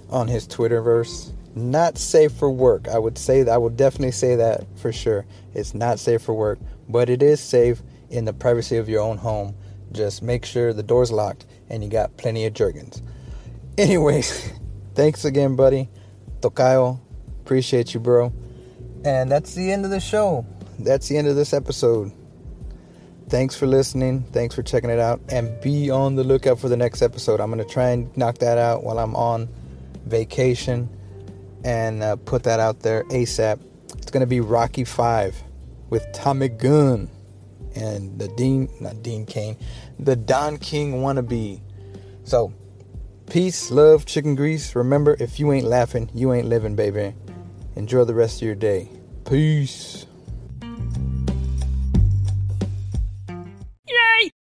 on 0.09 0.27
his 0.27 0.47
Twitterverse. 0.47 1.33
Not 1.53 1.97
safe 1.97 2.31
for 2.31 2.49
work. 2.49 2.87
I 2.87 2.97
would 2.97 3.17
say 3.17 3.43
that 3.43 3.51
I 3.51 3.57
would 3.57 3.75
definitely 3.75 4.11
say 4.11 4.35
that 4.37 4.65
for 4.77 4.93
sure. 4.93 5.25
It's 5.53 5.73
not 5.73 5.99
safe 5.99 6.21
for 6.21 6.33
work, 6.33 6.59
but 6.87 7.09
it 7.09 7.21
is 7.21 7.41
safe 7.41 7.81
in 8.11 8.25
the 8.25 8.33
privacy 8.33 8.77
of 8.77 8.87
your 8.87 9.01
own 9.01 9.17
home. 9.17 9.55
Just 9.91 10.21
make 10.21 10.45
sure 10.45 10.73
the 10.73 10.83
door's 10.83 11.11
locked 11.11 11.45
and 11.69 11.83
you 11.83 11.89
got 11.89 12.15
plenty 12.17 12.45
of 12.45 12.53
jergens. 12.53 13.01
Anyways, 13.77 14.51
thanks 14.95 15.25
again, 15.25 15.55
buddy. 15.55 15.89
Tokayo, 16.41 16.99
appreciate 17.41 17.93
you, 17.93 17.99
bro. 17.99 18.33
And 19.03 19.31
that's 19.31 19.55
the 19.55 19.71
end 19.71 19.85
of 19.85 19.91
the 19.91 19.99
show. 19.99 20.45
That's 20.79 21.07
the 21.07 21.17
end 21.17 21.27
of 21.27 21.35
this 21.35 21.53
episode. 21.53 22.11
Thanks 23.29 23.55
for 23.55 23.65
listening. 23.65 24.23
Thanks 24.33 24.53
for 24.53 24.61
checking 24.61 24.89
it 24.89 24.99
out. 24.99 25.21
And 25.29 25.59
be 25.61 25.89
on 25.89 26.15
the 26.15 26.23
lookout 26.23 26.59
for 26.59 26.67
the 26.67 26.77
next 26.77 27.01
episode. 27.01 27.39
I'm 27.39 27.51
going 27.51 27.65
to 27.65 27.73
try 27.73 27.89
and 27.89 28.15
knock 28.17 28.39
that 28.39 28.57
out 28.57 28.83
while 28.83 28.99
I'm 28.99 29.15
on 29.15 29.47
vacation 30.05 30.89
and 31.63 32.03
uh, 32.03 32.17
put 32.17 32.43
that 32.43 32.59
out 32.59 32.81
there 32.81 33.03
ASAP. 33.05 33.59
It's 33.97 34.11
going 34.11 34.21
to 34.21 34.27
be 34.27 34.41
Rocky 34.41 34.83
5 34.83 35.43
with 35.89 36.05
Tommy 36.13 36.49
Gunn 36.49 37.09
and 37.75 38.17
the 38.19 38.27
Dean, 38.29 38.69
not 38.79 39.01
Dean 39.03 39.25
Cain, 39.25 39.57
the 39.99 40.15
Don 40.15 40.57
King 40.57 41.01
wannabe. 41.01 41.61
So, 42.23 42.53
peace, 43.29 43.71
love, 43.71 44.05
chicken 44.05 44.35
grease. 44.35 44.75
Remember, 44.75 45.15
if 45.19 45.39
you 45.39 45.51
ain't 45.51 45.65
laughing, 45.65 46.09
you 46.13 46.33
ain't 46.33 46.47
living, 46.47 46.75
baby. 46.75 47.13
Enjoy 47.75 48.03
the 48.03 48.13
rest 48.13 48.37
of 48.37 48.45
your 48.45 48.55
day. 48.55 48.89
Peace. 49.25 50.05